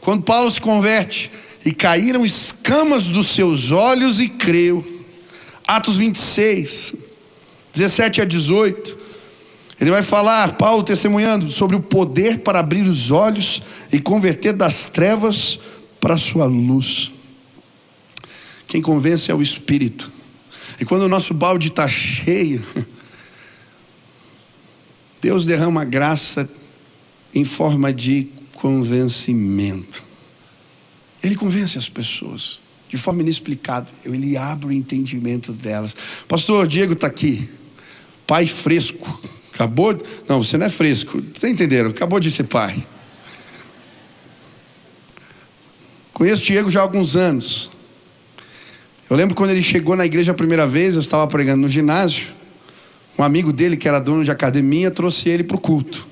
quando 0.01 0.23
Paulo 0.23 0.49
se 0.49 0.59
converte, 0.59 1.29
e 1.63 1.71
caíram 1.71 2.25
escamas 2.25 3.05
dos 3.05 3.27
seus 3.27 3.71
olhos 3.71 4.19
e 4.19 4.29
creu. 4.29 4.83
Atos 5.67 5.97
26, 5.97 6.95
17 7.71 8.21
a 8.21 8.25
18. 8.25 9.05
Ele 9.79 9.91
vai 9.91 10.01
falar, 10.01 10.53
Paulo 10.53 10.83
testemunhando, 10.83 11.51
sobre 11.51 11.75
o 11.75 11.81
poder 11.81 12.39
para 12.39 12.59
abrir 12.59 12.83
os 12.83 13.11
olhos 13.11 13.61
e 13.91 13.99
converter 13.99 14.53
das 14.53 14.88
trevas 14.88 15.59
para 15.99 16.13
a 16.13 16.17
sua 16.17 16.45
luz. 16.45 17.11
Quem 18.67 18.81
convence 18.81 19.29
é 19.29 19.35
o 19.35 19.41
Espírito. 19.41 20.11
E 20.79 20.85
quando 20.85 21.03
o 21.03 21.09
nosso 21.09 21.33
balde 21.33 21.67
está 21.67 21.88
cheio, 21.89 22.63
Deus 25.21 25.45
derrama 25.45 25.83
graça 25.83 26.49
em 27.33 27.43
forma 27.43 27.91
de 27.91 28.27
convencimento. 28.53 30.03
Ele 31.21 31.35
convence 31.35 31.77
as 31.77 31.89
pessoas 31.89 32.61
de 32.88 32.97
forma 32.97 33.21
inexplicável. 33.21 33.93
Ele 34.05 34.38
abre 34.38 34.67
o 34.67 34.71
entendimento 34.71 35.51
delas. 35.51 35.95
Pastor 36.27 36.67
Diego 36.67 36.93
está 36.93 37.07
aqui, 37.07 37.49
pai 38.25 38.47
fresco 38.47 39.19
Acabou. 39.56 39.98
Não, 40.28 40.44
você 40.44 40.58
não 40.58 40.65
é 40.65 40.70
fresco. 40.70 41.22
Vocês 41.34 41.52
entenderam? 41.52 41.89
Acabou 41.89 42.20
de 42.20 42.30
ser 42.30 42.44
pai. 42.44 42.76
Conheço 46.13 46.44
o 46.44 46.46
Diego 46.46 46.70
já 46.70 46.82
há 46.82 46.84
alguns 46.84 47.15
anos. 47.15 47.72
Eu 49.10 49.15
lembro 49.15 49.34
quando 49.34 49.52
ele 49.52 49.63
chegou 49.63 49.96
na 49.96 50.06
igreja 50.06 50.32
a 50.32 50.36
primeira 50.36 50.68
vez, 50.68 50.96
eu 50.96 51.02
estava 51.02 51.26
pregando 51.28 51.62
no 51.62 51.70
ginásio. 51.70 52.28
Um 53.18 53.24
amigo 53.24 53.54
dele, 53.54 53.78
que 53.78 53.88
era 53.88 54.00
dono 54.00 54.26
de 54.26 54.32
academia, 54.32 54.91
trouxe 54.91 55.30
ele 55.30 55.44
para 55.44 55.56
o 55.56 55.60
culto. 55.60 56.06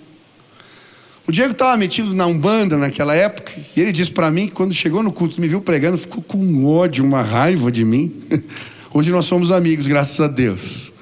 O 1.28 1.32
Diego 1.32 1.52
estava 1.52 1.76
metido 1.76 2.14
na 2.14 2.26
Umbanda 2.26 2.78
naquela 2.78 3.14
época, 3.14 3.52
e 3.76 3.82
ele 3.82 3.92
disse 3.92 4.12
para 4.12 4.30
mim 4.32 4.48
que 4.48 4.54
quando 4.54 4.74
chegou 4.74 5.04
no 5.04 5.12
culto, 5.12 5.40
me 5.42 5.48
viu 5.48 5.62
pregando, 5.62 5.98
ficou 5.98 6.22
com 6.22 6.66
ódio, 6.66 7.04
uma 7.04 7.22
raiva 7.22 7.72
de 7.72 7.84
mim. 7.84 8.14
Hoje 8.94 9.10
nós 9.10 9.26
somos 9.26 9.52
amigos, 9.52 9.88
graças 9.88 10.20
a 10.22 10.28
Deus. 10.28 10.93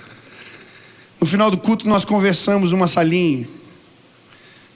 No 1.21 1.27
final 1.27 1.51
do 1.51 1.59
culto 1.59 1.87
nós 1.87 2.03
conversamos 2.03 2.71
numa 2.71 2.87
salinha. 2.87 3.47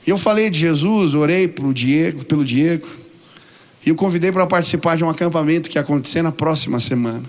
Eu 0.05 0.15
falei 0.15 0.51
de 0.51 0.59
Jesus, 0.59 1.15
orei 1.15 1.47
pro 1.47 1.73
Diego, 1.73 2.23
pelo 2.23 2.45
Diego. 2.45 2.87
E 3.83 3.89
eu 3.89 3.95
convidei 3.95 4.31
para 4.31 4.45
participar 4.45 4.95
de 4.95 5.03
um 5.03 5.09
acampamento 5.09 5.67
que 5.67 5.79
ia 5.79 5.81
acontecer 5.81 6.21
na 6.21 6.31
próxima 6.31 6.79
semana. 6.79 7.23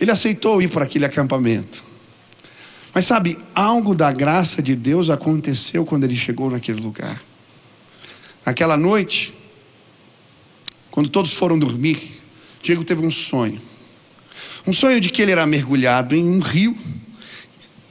Ele 0.00 0.12
aceitou 0.12 0.62
ir 0.62 0.68
para 0.68 0.84
aquele 0.84 1.04
acampamento. 1.04 1.82
Mas 2.94 3.06
sabe, 3.06 3.36
algo 3.56 3.92
da 3.92 4.12
graça 4.12 4.62
de 4.62 4.76
Deus 4.76 5.10
aconteceu 5.10 5.84
quando 5.84 6.04
ele 6.04 6.14
chegou 6.14 6.48
naquele 6.48 6.80
lugar. 6.80 7.20
Naquela 8.46 8.76
noite, 8.76 9.34
quando 10.92 11.08
todos 11.08 11.32
foram 11.32 11.58
dormir, 11.58 12.20
Diego 12.62 12.84
teve 12.84 13.04
um 13.04 13.10
sonho. 13.10 13.60
Um 14.64 14.72
sonho 14.72 15.00
de 15.00 15.10
que 15.10 15.20
ele 15.22 15.32
era 15.32 15.44
mergulhado 15.44 16.14
em 16.14 16.24
um 16.24 16.38
rio 16.38 16.76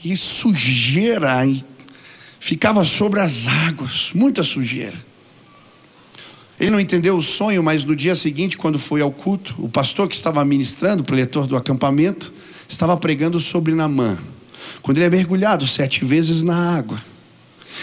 e 0.03 0.15
sujeira 0.15 1.45
e 1.45 1.63
ficava 2.39 2.85
sobre 2.85 3.19
as 3.19 3.47
águas, 3.47 4.11
muita 4.13 4.43
sujeira. 4.43 4.97
Ele 6.59 6.71
não 6.71 6.79
entendeu 6.79 7.17
o 7.17 7.23
sonho, 7.23 7.63
mas 7.63 7.85
no 7.85 7.95
dia 7.95 8.15
seguinte, 8.15 8.57
quando 8.57 8.77
foi 8.77 9.01
ao 9.01 9.11
culto, 9.11 9.55
o 9.57 9.69
pastor 9.69 10.09
que 10.09 10.15
estava 10.15 10.43
ministrando, 10.43 11.03
o 11.03 11.05
preletor 11.05 11.47
do 11.47 11.55
acampamento, 11.55 12.33
estava 12.67 12.97
pregando 12.97 13.39
sobre 13.39 13.73
Namã. 13.73 14.17
Quando 14.81 14.97
ele 14.97 15.07
é 15.07 15.09
mergulhado 15.09 15.65
sete 15.65 16.03
vezes 16.03 16.43
na 16.43 16.77
água. 16.77 17.01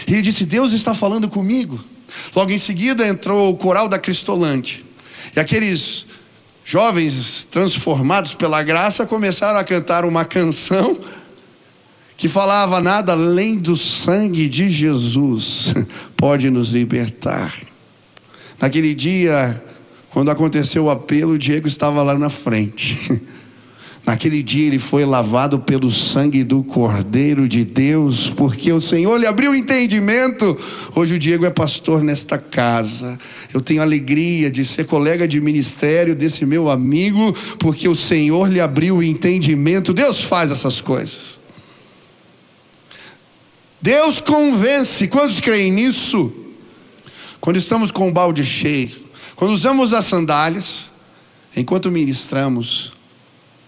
E 0.06 0.12
ele 0.12 0.22
disse: 0.22 0.44
Deus 0.44 0.72
está 0.72 0.94
falando 0.94 1.28
comigo. 1.28 1.82
Logo 2.34 2.50
em 2.50 2.58
seguida 2.58 3.06
entrou 3.06 3.50
o 3.50 3.56
coral 3.56 3.88
da 3.88 3.98
Cristolante. 3.98 4.84
E 5.34 5.40
aqueles 5.40 6.06
jovens 6.64 7.44
transformados 7.44 8.34
pela 8.34 8.62
graça 8.62 9.06
começaram 9.06 9.58
a 9.58 9.64
cantar 9.64 10.04
uma 10.04 10.24
canção 10.24 10.98
que 12.16 12.28
falava 12.28 12.80
nada 12.80 13.12
além 13.12 13.56
do 13.56 13.76
sangue 13.76 14.48
de 14.48 14.70
Jesus 14.70 15.74
pode 16.16 16.50
nos 16.50 16.70
libertar. 16.70 17.54
Naquele 18.60 18.94
dia, 18.94 19.62
quando 20.10 20.30
aconteceu 20.30 20.84
o 20.84 20.90
apelo, 20.90 21.32
o 21.32 21.38
Diego 21.38 21.68
estava 21.68 22.02
lá 22.02 22.18
na 22.18 22.30
frente. 22.30 23.20
Naquele 24.06 24.40
dia 24.40 24.68
ele 24.68 24.78
foi 24.78 25.04
lavado 25.04 25.58
pelo 25.58 25.90
sangue 25.90 26.44
do 26.44 26.62
Cordeiro 26.62 27.48
de 27.48 27.64
Deus, 27.64 28.30
porque 28.30 28.72
o 28.72 28.80
Senhor 28.80 29.18
lhe 29.18 29.26
abriu 29.26 29.50
o 29.50 29.54
entendimento. 29.54 30.56
Hoje 30.94 31.16
o 31.16 31.18
Diego 31.18 31.44
é 31.44 31.50
pastor 31.50 32.04
nesta 32.04 32.38
casa. 32.38 33.18
Eu 33.52 33.60
tenho 33.60 33.82
alegria 33.82 34.48
de 34.48 34.64
ser 34.64 34.84
colega 34.84 35.26
de 35.26 35.40
ministério 35.40 36.14
desse 36.14 36.46
meu 36.46 36.70
amigo, 36.70 37.34
porque 37.58 37.88
o 37.88 37.96
Senhor 37.96 38.48
lhe 38.48 38.60
abriu 38.60 38.98
o 38.98 39.02
entendimento. 39.02 39.92
Deus 39.92 40.22
faz 40.22 40.52
essas 40.52 40.80
coisas. 40.80 41.45
Deus 43.86 44.20
convence. 44.20 45.06
Quantos 45.06 45.38
creem 45.38 45.70
nisso? 45.70 46.32
Quando 47.40 47.56
estamos 47.56 47.92
com 47.92 48.08
o 48.08 48.12
balde 48.12 48.44
cheio, 48.44 48.90
quando 49.36 49.52
usamos 49.52 49.92
as 49.92 50.04
sandálias, 50.06 50.90
enquanto 51.56 51.88
ministramos, 51.88 52.94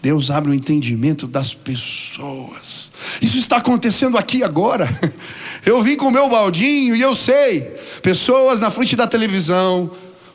Deus 0.03 0.29
abre 0.29 0.51
o 0.51 0.55
entendimento 0.55 1.29
das 1.29 1.55
pessoas. 1.55 2.91
Isso 3.23 3.39
está 3.39 3.59
acontecendo 3.59 4.19
aqui 4.19 4.43
agora. 4.43 4.89
Eu 5.65 5.81
vim 5.85 5.95
com 5.95 6.09
o 6.09 6.11
meu 6.11 6.29
baldinho 6.29 6.97
e 6.97 7.01
eu 7.01 7.15
sei, 7.15 7.61
pessoas 8.03 8.61
na 8.61 8.71
frente 8.71 8.97
da 8.97 9.07
televisão, 9.07 9.91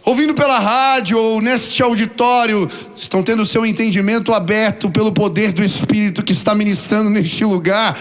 ouvindo 0.06 0.34
pela 0.34 0.60
rádio 0.60 1.18
ou 1.18 1.42
neste 1.42 1.82
auditório, 1.82 2.70
estão 2.96 3.24
tendo 3.24 3.46
seu 3.46 3.66
entendimento 3.66 4.34
aberto 4.34 4.90
pelo 4.90 5.12
poder 5.12 5.52
do 5.52 5.64
Espírito 5.64 6.24
que 6.24 6.34
está 6.34 6.54
ministrando 6.54 7.10
neste 7.10 7.44
lugar. 7.44 7.98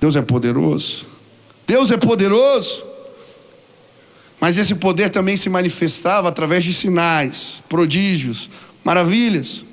Deus 0.00 0.16
é 0.16 0.22
poderoso. 0.22 1.06
Deus 1.66 1.90
é 1.90 1.96
poderoso. 1.96 2.84
Mas 4.40 4.56
esse 4.56 4.74
poder 4.74 5.10
também 5.10 5.36
se 5.36 5.48
manifestava 5.48 6.28
através 6.28 6.64
de 6.64 6.72
sinais, 6.72 7.62
prodígios, 7.68 8.50
maravilhas. 8.84 9.66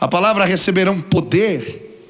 A 0.00 0.08
palavra 0.08 0.44
receberão 0.44 1.00
poder, 1.00 2.06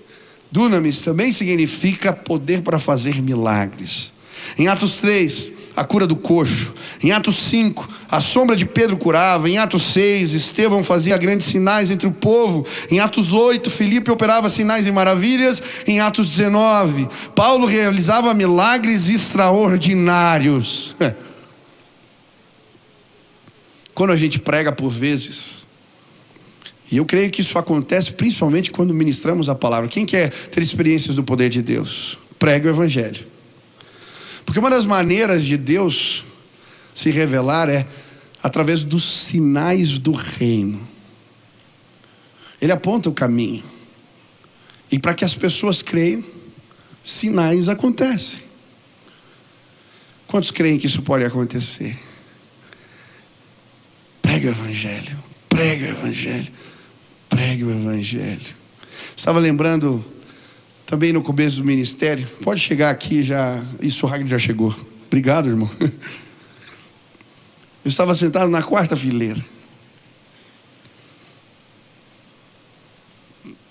dunamis, 0.50 1.02
também 1.02 1.32
significa 1.32 2.12
poder 2.12 2.62
para 2.62 2.78
fazer 2.78 3.20
milagres. 3.20 4.12
Em 4.56 4.68
Atos 4.68 4.98
3, 4.98 5.52
a 5.74 5.85
cura 5.85 6.06
do 6.06 6.16
coxo. 6.16 6.74
Em 7.02 7.12
Atos 7.12 7.37
5, 7.37 7.88
a 8.11 8.20
sombra 8.20 8.54
de 8.54 8.66
Pedro 8.66 8.96
curava. 8.96 9.48
Em 9.48 9.58
Atos 9.58 9.82
6, 9.92 10.32
Estevão 10.32 10.85
fazia 10.85 11.16
grandes 11.16 11.46
sinais 11.46 11.90
entre 11.90 12.06
o 12.06 12.12
povo. 12.12 12.66
Em 12.90 13.00
Atos 13.00 13.32
8, 13.32 13.70
Filipe 13.70 14.11
operava 14.11 14.50
sinais 14.50 14.87
e 14.87 14.92
maravilhas. 14.92 15.62
Em 15.87 16.00
Atos 16.00 16.28
19, 16.30 17.08
Paulo 17.35 17.66
realizava 17.66 18.35
milagres 18.35 19.08
extraordinários. 19.08 20.94
Quando 23.94 24.12
a 24.12 24.16
gente 24.16 24.38
prega 24.38 24.72
por 24.72 24.88
vezes, 24.88 25.62
e 26.90 26.98
eu 26.98 27.06
creio 27.06 27.30
que 27.30 27.40
isso 27.40 27.58
acontece 27.58 28.12
principalmente 28.12 28.70
quando 28.70 28.92
ministramos 28.92 29.48
a 29.48 29.54
palavra. 29.54 29.88
Quem 29.88 30.04
quer 30.04 30.30
ter 30.30 30.62
experiências 30.62 31.16
do 31.16 31.24
poder 31.24 31.48
de 31.48 31.62
Deus? 31.62 32.18
Prega 32.38 32.68
o 32.68 32.70
Evangelho. 32.70 33.31
Porque 34.44 34.59
uma 34.59 34.70
das 34.70 34.85
maneiras 34.85 35.44
de 35.44 35.57
Deus 35.57 36.24
se 36.94 37.11
revelar 37.11 37.68
é 37.68 37.87
através 38.42 38.85
dos 38.85 39.05
sinais 39.05 39.98
do 39.98 40.12
reino. 40.12 40.87
Ele 42.61 42.72
aponta 42.72 43.09
o 43.09 43.14
caminho. 43.14 43.64
E 44.90 44.98
para 44.98 45.14
que 45.14 45.24
as 45.24 45.35
pessoas 45.35 45.81
creiam, 45.83 46.22
sinais 47.02 47.68
acontecem. 47.68 48.40
Quantos 50.26 50.50
creem 50.50 50.78
que 50.78 50.87
isso 50.87 51.02
pode 51.02 51.24
acontecer? 51.24 51.98
Prega 54.20 54.48
o 54.48 54.50
Evangelho, 54.50 55.18
prega 55.48 55.87
o 55.87 55.88
Evangelho. 55.88 56.52
Pregue 57.33 57.64
o 57.64 57.70
Evangelho. 57.70 58.55
Estava 59.16 59.38
lembrando 59.38 60.05
também 60.92 61.11
no 61.11 61.22
começo 61.22 61.57
do 61.57 61.64
ministério. 61.64 62.28
Pode 62.42 62.61
chegar 62.61 62.90
aqui 62.90 63.22
já. 63.22 63.64
Isso 63.81 64.05
o 64.05 64.09
Ragnar 64.09 64.28
já 64.28 64.38
chegou. 64.38 64.76
Obrigado, 65.07 65.48
irmão. 65.48 65.70
Eu 65.81 65.88
estava 67.88 68.14
sentado 68.14 68.50
na 68.50 68.62
quarta 68.62 68.94
fileira. 68.94 69.42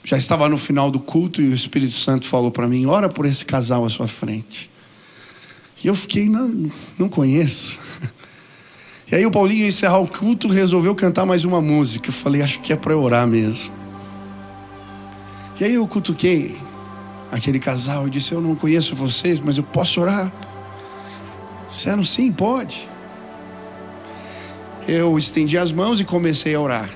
Já 0.03 0.17
estava 0.17 0.49
no 0.49 0.57
final 0.57 0.89
do 0.89 0.99
culto 0.99 1.43
e 1.43 1.49
o 1.49 1.53
Espírito 1.53 1.93
Santo 1.93 2.25
falou 2.25 2.49
para 2.49 2.67
mim: 2.67 2.87
ora 2.87 3.07
por 3.07 3.27
esse 3.27 3.45
casal 3.45 3.85
à 3.85 3.89
sua 3.91 4.07
frente. 4.07 4.71
E 5.83 5.87
eu 5.87 5.93
fiquei, 5.93 6.27
não, 6.27 6.71
não 6.97 7.07
conheço. 7.07 7.77
E 9.11 9.15
aí 9.15 9.25
o 9.25 9.31
Paulinho, 9.31 9.67
encerrar 9.67 9.99
o 9.99 10.07
culto, 10.07 10.47
resolveu 10.47 10.95
cantar 10.95 11.25
mais 11.25 11.43
uma 11.43 11.61
música. 11.61 12.09
Eu 12.09 12.13
falei, 12.13 12.41
acho 12.41 12.61
que 12.61 12.73
é 12.73 12.75
para 12.75 12.97
orar 12.97 13.27
mesmo. 13.27 13.71
E 15.59 15.65
aí 15.65 15.73
eu 15.75 15.85
cutuquei 15.85 16.55
aquele 17.31 17.59
casal 17.59 18.07
e 18.07 18.11
disse, 18.11 18.33
eu 18.33 18.41
não 18.41 18.55
conheço 18.55 18.95
vocês, 18.95 19.39
mas 19.39 19.57
eu 19.57 19.63
posso 19.63 20.01
orar? 20.01 20.31
Disseram, 21.65 22.03
sim, 22.03 22.31
pode. 22.31 22.87
Eu 24.87 25.17
estendi 25.17 25.57
as 25.57 25.71
mãos 25.71 25.99
e 25.99 26.03
comecei 26.03 26.53
a 26.53 26.59
orar. 26.59 26.89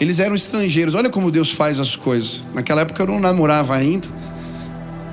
Eles 0.00 0.18
eram 0.18 0.34
estrangeiros, 0.34 0.94
olha 0.94 1.10
como 1.10 1.30
Deus 1.30 1.52
faz 1.52 1.78
as 1.78 1.94
coisas. 1.94 2.54
Naquela 2.54 2.80
época 2.80 3.02
eu 3.02 3.06
não 3.06 3.20
namorava 3.20 3.76
ainda. 3.76 4.08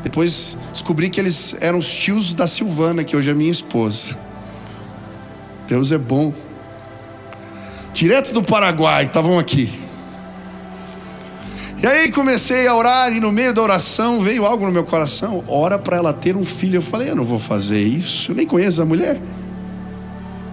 Depois 0.02 0.56
descobri 0.72 1.10
que 1.10 1.20
eles 1.20 1.56
eram 1.60 1.80
os 1.80 1.94
tios 1.94 2.32
da 2.32 2.48
Silvana, 2.48 3.04
que 3.04 3.18
hoje 3.18 3.30
é 3.30 3.34
minha 3.34 3.52
esposa. 3.52 4.18
Deus 5.68 5.92
é 5.92 5.98
bom. 5.98 6.34
Direto 7.94 8.34
do 8.34 8.42
Paraguai, 8.42 9.06
estavam 9.06 9.38
aqui. 9.38 9.87
E 11.82 11.86
aí 11.86 12.12
comecei 12.12 12.66
a 12.66 12.76
orar 12.76 13.14
e 13.14 13.20
no 13.20 13.32
meio 13.32 13.54
da 13.54 13.62
oração 13.62 14.20
veio 14.20 14.46
algo 14.46 14.66
no 14.66 14.72
meu 14.72 14.84
coração. 14.84 15.44
Ora 15.48 15.78
para 15.78 15.98
ela 15.98 16.12
ter 16.12 16.36
um 16.36 16.44
filho. 16.44 16.78
Eu 16.78 16.82
falei, 16.82 17.10
eu 17.10 17.16
não 17.16 17.24
vou 17.24 17.38
fazer 17.38 17.82
isso. 17.82 18.32
Eu 18.32 18.36
nem 18.36 18.48
conheço 18.48 18.82
a 18.82 18.86
mulher. 18.86 19.20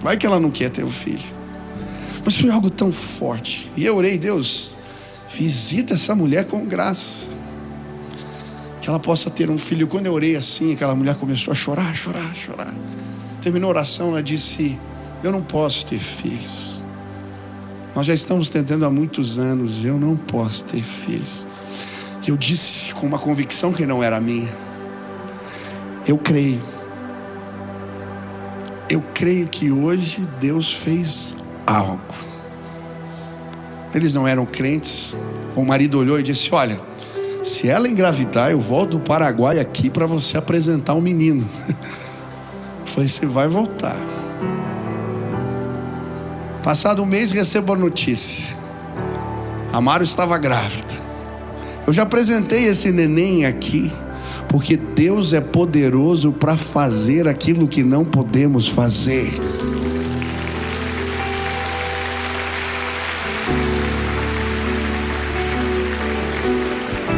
Vai 0.02 0.18
que 0.18 0.26
ela 0.26 0.38
não 0.38 0.50
quer 0.50 0.68
ter 0.68 0.84
um 0.84 0.90
filho. 0.90 1.32
Mas 2.24 2.36
foi 2.36 2.50
algo 2.50 2.68
tão 2.68 2.92
forte. 2.92 3.70
E 3.74 3.86
eu 3.86 3.96
orei, 3.96 4.18
Deus, 4.18 4.72
visita 5.34 5.94
essa 5.94 6.14
mulher 6.14 6.44
com 6.44 6.64
graça. 6.66 7.28
Que 8.82 8.90
ela 8.90 9.00
possa 9.00 9.30
ter 9.30 9.48
um 9.48 9.56
filho. 9.56 9.86
Quando 9.86 10.06
eu 10.06 10.12
orei 10.12 10.36
assim, 10.36 10.74
aquela 10.74 10.94
mulher 10.94 11.14
começou 11.14 11.52
a 11.52 11.54
chorar, 11.54 11.94
chorar, 11.96 12.34
chorar. 12.34 12.74
Terminou 13.40 13.68
a 13.68 13.70
oração, 13.70 14.08
ela 14.08 14.22
disse: 14.22 14.78
eu 15.22 15.32
não 15.32 15.42
posso 15.42 15.86
ter 15.86 15.98
filhos. 15.98 16.83
Nós 17.94 18.06
já 18.06 18.14
estamos 18.14 18.48
tentando 18.48 18.84
há 18.84 18.90
muitos 18.90 19.38
anos, 19.38 19.84
eu 19.84 19.98
não 19.98 20.16
posso 20.16 20.64
ter 20.64 20.82
filhos. 20.82 21.46
Eu 22.26 22.36
disse 22.36 22.92
com 22.92 23.06
uma 23.06 23.18
convicção 23.18 23.72
que 23.72 23.86
não 23.86 24.02
era 24.02 24.20
minha. 24.20 24.52
Eu 26.06 26.18
creio. 26.18 26.60
Eu 28.88 29.02
creio 29.14 29.46
que 29.46 29.70
hoje 29.70 30.26
Deus 30.40 30.72
fez 30.72 31.34
algo. 31.66 32.00
Eles 33.94 34.12
não 34.12 34.26
eram 34.26 34.44
crentes. 34.44 35.14
O 35.54 35.64
marido 35.64 35.98
olhou 35.98 36.18
e 36.18 36.22
disse: 36.22 36.52
Olha, 36.52 36.78
se 37.42 37.68
ela 37.68 37.88
engravidar, 37.88 38.50
eu 38.50 38.58
volto 38.58 38.92
do 38.92 39.00
Paraguai 39.00 39.60
aqui 39.60 39.88
para 39.88 40.06
você 40.06 40.36
apresentar 40.36 40.94
um 40.94 41.00
menino. 41.00 41.48
Eu 42.80 42.86
falei: 42.86 43.08
Você 43.08 43.24
vai 43.26 43.48
voltar. 43.48 43.96
Passado 46.64 47.02
um 47.02 47.06
mês, 47.06 47.30
recebo 47.30 47.74
a 47.74 47.76
notícia. 47.76 48.56
Amaro 49.70 50.02
estava 50.02 50.38
grávida. 50.38 50.94
Eu 51.86 51.92
já 51.92 52.04
apresentei 52.04 52.64
esse 52.64 52.90
neném 52.90 53.44
aqui, 53.44 53.92
porque 54.48 54.74
Deus 54.74 55.34
é 55.34 55.42
poderoso 55.42 56.32
para 56.32 56.56
fazer 56.56 57.28
aquilo 57.28 57.68
que 57.68 57.82
não 57.82 58.02
podemos 58.02 58.66
fazer. 58.66 59.30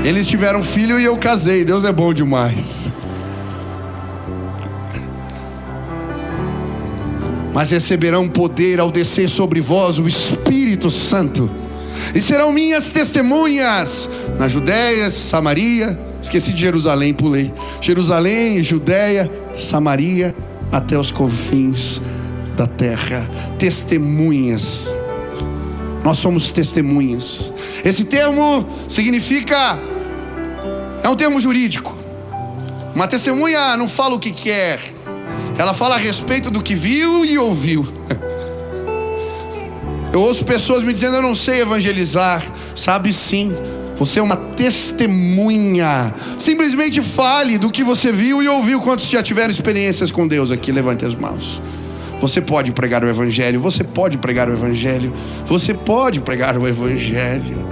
Eles 0.05 0.27
tiveram 0.27 0.65
filho 0.65 0.99
e 0.99 1.05
eu 1.05 1.17
casei. 1.17 1.65
Deus 1.65 1.85
é 1.85 1.93
bom 1.93 2.13
demais. 2.13 2.91
Mas 7.57 7.71
receberão 7.71 8.29
poder 8.29 8.81
ao 8.81 8.91
descer 8.91 9.31
sobre 9.31 9.63
vós 9.63 9.99
o 9.99 10.07
Espírito 10.07 10.91
Santo, 10.91 11.49
e 12.15 12.21
serão 12.21 12.53
minhas 12.53 12.93
testemunhas 12.93 14.11
na 14.39 14.47
Judéia, 14.47 15.09
Samaria, 15.09 15.99
esqueci 16.21 16.53
de 16.53 16.61
Jerusalém, 16.61 17.15
pulei. 17.15 17.51
Jerusalém, 17.81 18.63
Judéia, 18.63 19.31
Samaria, 19.55 20.37
até 20.71 20.99
os 20.99 21.11
confins 21.11 22.03
da 22.59 22.67
terra, 22.67 23.27
testemunhas. 23.59 24.95
Nós 26.05 26.19
somos 26.19 26.53
testemunhas. 26.53 27.51
Esse 27.83 28.05
termo 28.05 28.67
significa, 28.87 29.79
é 31.03 31.09
um 31.09 31.17
termo 31.17 31.41
jurídico. 31.41 31.97
Uma 32.95 33.09
testemunha 33.09 33.79
não 33.79 33.89
fala 33.89 34.15
o 34.15 34.19
que 34.19 34.31
quer, 34.31 34.79
ela 35.59 35.73
fala 35.73 35.95
a 35.95 35.99
respeito 35.99 36.51
do 36.51 36.63
que 36.63 36.75
viu 36.75 37.25
e 37.25 37.39
ouviu. 37.39 37.87
Eu 40.13 40.21
ouço 40.21 40.45
pessoas 40.45 40.83
me 40.83 40.93
dizendo: 40.93 41.17
Eu 41.17 41.23
não 41.23 41.35
sei 41.35 41.63
evangelizar. 41.63 42.45
Sabe 42.75 43.13
sim, 43.13 43.55
você 43.97 44.19
é 44.19 44.23
uma 44.23 44.37
testemunha. 44.37 46.13
Simplesmente 46.39 47.01
fale 47.01 47.59
do 47.59 47.71
que 47.71 47.83
você 47.83 48.13
viu 48.13 48.43
e 48.43 48.49
ouviu. 48.49 48.81
Quantos 48.81 49.09
já 49.09 49.23
tiveram 49.23 49.51
experiências 49.51 50.11
com 50.11 50.29
Deus 50.29 50.51
aqui? 50.51 50.71
Levante 50.71 51.05
as 51.05 51.15
mãos. 51.15 51.63
Você 52.21 52.41
pode 52.41 52.73
pregar 52.73 53.05
o 53.05 53.09
Evangelho, 53.09 53.61
você 53.61 53.85
pode 53.85 54.17
pregar 54.19 54.49
o 54.49 54.53
Evangelho, 54.53 55.13
você 55.47 55.75
pode 55.75 56.21
pregar 56.21 56.57
o 56.57 56.67
Evangelho. 56.67 57.67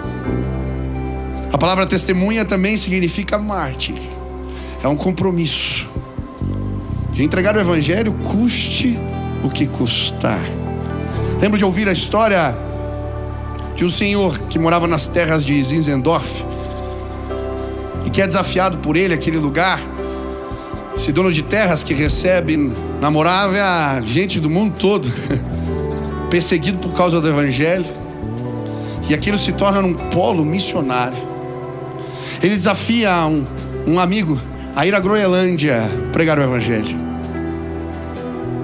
A 1.53 1.57
palavra 1.57 1.87
testemunha 1.87 2.44
também 2.44 2.77
significa 2.77 3.38
mártir, 3.38 3.94
é 4.83 4.88
um 4.88 4.97
compromisso 4.97 5.88
de 7.14 7.22
entregar 7.22 7.57
o 7.57 7.61
Evangelho, 7.61 8.12
custe 8.12 8.98
o 9.42 9.48
que 9.48 9.66
custar. 9.66 10.44
Lembro 11.40 11.57
de 11.57 11.64
ouvir 11.64 11.88
a 11.88 11.92
história 11.92 12.55
de 13.77 13.85
um 13.85 13.90
senhor 13.90 14.37
que 14.48 14.59
morava 14.59 14.88
nas 14.88 15.07
terras 15.07 15.44
de 15.44 15.62
Zinzendorf 15.62 16.44
e 18.05 18.11
que 18.11 18.20
é 18.20 18.27
desafiado 18.27 18.79
por 18.79 18.96
ele, 18.96 19.14
aquele 19.14 19.38
lugar. 19.38 19.81
Esse 20.96 21.12
dono 21.12 21.33
de 21.33 21.42
terras 21.42 21.85
que 21.85 21.94
recebe 21.94 22.72
namorava 23.00 23.57
a 23.62 24.00
gente 24.00 24.40
do 24.40 24.50
mundo 24.50 24.74
todo, 24.77 25.11
perseguido 26.31 26.79
por 26.79 26.92
causa 26.92 27.20
do 27.20 27.29
evangelho, 27.29 27.87
e 29.09 29.14
aquilo 29.14 29.38
se 29.38 29.53
torna 29.53 29.81
um 29.81 29.94
polo 29.94 30.44
missionário. 30.44 31.18
Ele 32.42 32.57
desafia 32.57 33.27
um, 33.27 33.44
um 33.87 34.00
amigo 34.00 34.38
a 34.74 34.85
ir 34.85 34.94
à 34.94 35.00
Groenlândia 35.00 35.81
pregar 36.12 36.38
o 36.38 36.42
evangelho. 36.42 37.04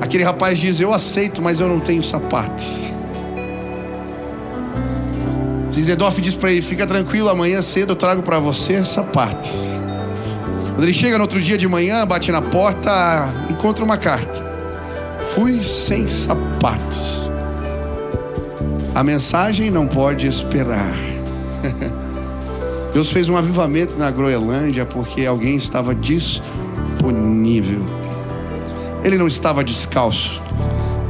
Aquele 0.01 0.25
rapaz 0.25 0.59
diz: 0.59 0.81
Eu 0.81 0.93
aceito, 0.93 1.43
mas 1.43 1.61
eu 1.61 1.69
não 1.69 1.79
tenho 1.79 2.03
sapatos. 2.03 2.93
Zizedorf 5.73 6.21
diz 6.21 6.35
para 6.35 6.51
ele: 6.51 6.63
Fica 6.63 6.87
tranquilo, 6.87 7.29
amanhã 7.29 7.63
cedo 7.63 7.93
eu 7.93 7.97
trago 7.97 8.23
para 8.23 8.41
você 8.41 8.85
sapatos. 8.85 9.79
Quando 10.75 10.85
ele 10.85 10.95
chega 10.95 11.17
no 11.17 11.23
outro 11.23 11.41
dia 11.41 11.59
de 11.59 11.69
manhã, 11.69 12.07
bate 12.07 12.33
na 12.33 12.41
porta, 12.41 12.91
encontra 13.51 13.85
uma 13.85 13.97
carta. 13.97 14.49
Fui 15.35 15.63
sem 15.63 16.09
sapatos. 16.09 17.29
A 18.95 19.05
mensagem 19.05 19.71
não 19.71 19.87
pode 19.87 20.27
esperar. 20.27 20.97
Deus 22.93 23.11
fez 23.11 23.29
um 23.29 23.37
avivamento 23.37 23.97
na 23.97 24.11
Groenlândia 24.11 24.85
porque 24.85 25.25
alguém 25.25 25.57
estava 25.57 25.95
disponível. 25.95 28.00
Ele 29.03 29.17
não 29.17 29.27
estava 29.27 29.65
descalço, 29.65 30.43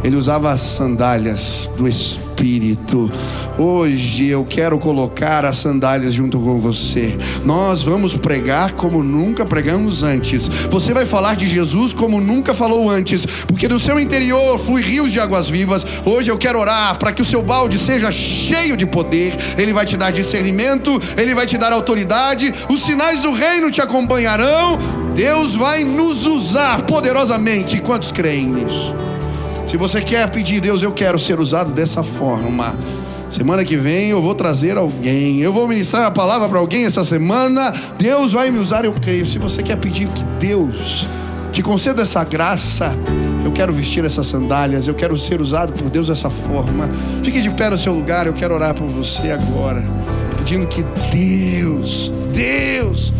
ele 0.05 0.17
usava 0.17 0.53
as 0.53 0.61
sandálias 0.61 1.69
do 1.77 1.89
Espírito. 1.89 3.11
Hoje 3.59 4.29
eu 4.29 4.47
quero 4.49 4.79
colocar 4.79 5.45
as 5.45 5.57
sandálias 5.57 6.15
junto 6.15 6.39
com 6.39 6.59
você. 6.59 7.15
Nós 7.45 7.83
vamos 7.83 8.17
pregar 8.17 8.73
como 8.73 9.03
nunca 9.03 9.45
pregamos 9.45 10.03
antes. 10.03 10.49
Você 10.71 10.95
vai 10.95 11.05
falar 11.05 11.37
de 11.37 11.47
Jesus 11.47 11.93
como 11.93 12.21
nunca 12.21 12.55
falou 12.55 12.89
antes, 12.89 13.27
porque 13.47 13.69
do 13.69 13.79
seu 13.79 14.01
interior 14.01 14.59
flui 14.59 14.81
rios 14.81 15.13
de 15.13 15.21
águas 15.21 15.49
vivas. 15.49 15.85
Hoje 16.05 16.31
eu 16.31 16.39
quero 16.39 16.59
orar 16.59 16.97
para 16.99 17.13
que 17.13 17.21
o 17.21 17.27
seu 17.27 17.43
balde 17.43 17.79
seja 17.79 18.11
cheio 18.11 18.77
de 18.77 18.87
poder. 18.87 19.35
Ele 19.59 19.73
vai 19.73 19.85
te 19.85 19.97
dar 19.97 20.11
discernimento, 20.11 20.99
ele 21.19 21.35
vai 21.35 21.45
te 21.45 21.59
dar 21.59 21.73
autoridade. 21.73 22.55
Os 22.71 22.83
sinais 22.83 23.21
do 23.21 23.33
reino 23.33 23.71
te 23.71 23.83
acompanharão. 23.83 24.79
Deus 25.15 25.55
vai 25.55 25.85
nos 25.85 26.27
usar 26.27 26.83
poderosamente. 26.83 27.81
Quantos 27.81 28.13
creem 28.13 28.47
nisso? 28.47 28.95
Se 29.67 29.77
você 29.77 30.01
quer 30.01 30.29
pedir, 30.31 30.61
Deus, 30.61 30.83
eu 30.83 30.93
quero 30.93 31.19
ser 31.19 31.39
usado 31.39 31.73
dessa 31.73 32.03
forma. 32.03 32.75
Semana 33.29 33.65
que 33.65 33.77
vem 33.77 34.11
eu 34.11 34.21
vou 34.21 34.35
trazer 34.35 34.77
alguém. 34.77 35.41
Eu 35.41 35.53
vou 35.53 35.69
ministrar 35.69 36.07
a 36.07 36.11
palavra 36.11 36.49
para 36.49 36.59
alguém 36.59 36.85
essa 36.85 37.05
semana. 37.05 37.73
Deus 37.97 38.33
vai 38.33 38.51
me 38.51 38.59
usar, 38.59 38.85
eu 38.85 38.93
creio. 38.93 39.25
Se 39.25 39.39
você 39.39 39.63
quer 39.63 39.77
pedir 39.77 40.09
que 40.09 40.25
Deus 40.41 41.07
te 41.53 41.63
conceda 41.63 42.03
essa 42.03 42.25
graça, 42.25 42.93
eu 43.45 43.53
quero 43.53 43.73
vestir 43.73 44.05
essas 44.05 44.27
sandálias, 44.27 44.87
eu 44.87 44.95
quero 44.95 45.17
ser 45.17 45.41
usado 45.41 45.73
por 45.73 45.89
Deus 45.91 46.09
dessa 46.09 46.31
forma. 46.31 46.91
Fique 47.23 47.41
de 47.41 47.51
pé 47.51 47.71
no 47.71 47.79
seu 47.79 47.93
lugar, 47.93 48.27
eu 48.27 48.33
quero 48.33 48.55
orar 48.55 48.75
por 48.75 48.89
você 48.89 49.31
agora, 49.31 49.85
pedindo 50.39 50.67
que 50.67 50.83
Deus, 51.13 52.13
Deus, 52.33 53.13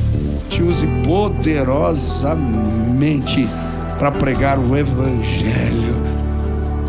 te 0.51 0.63
use 0.63 0.87
poderosamente 1.05 3.49
para 3.99 4.11
pregar 4.11 4.59
o 4.59 4.77
Evangelho. 4.77 5.95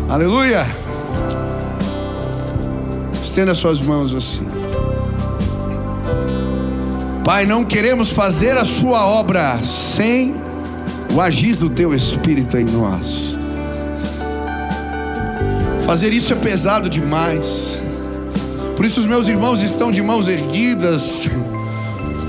Aleluia! 0.08 0.66
Estenda 3.20 3.54
suas 3.54 3.80
mãos 3.80 4.12
assim. 4.14 4.46
Pai, 7.24 7.46
não 7.46 7.64
queremos 7.64 8.10
fazer 8.10 8.58
a 8.58 8.64
Sua 8.64 9.06
obra 9.06 9.56
sem 9.64 10.34
o 11.14 11.20
agir 11.20 11.54
do 11.54 11.70
Teu 11.70 11.94
Espírito 11.94 12.56
em 12.56 12.64
nós. 12.64 13.38
Fazer 15.86 16.12
isso 16.12 16.32
é 16.32 16.36
pesado 16.36 16.88
demais. 16.88 17.78
Por 18.76 18.84
isso, 18.84 18.98
os 18.98 19.06
meus 19.06 19.28
irmãos 19.28 19.62
estão 19.62 19.92
de 19.92 20.02
mãos 20.02 20.26
erguidas, 20.26 21.28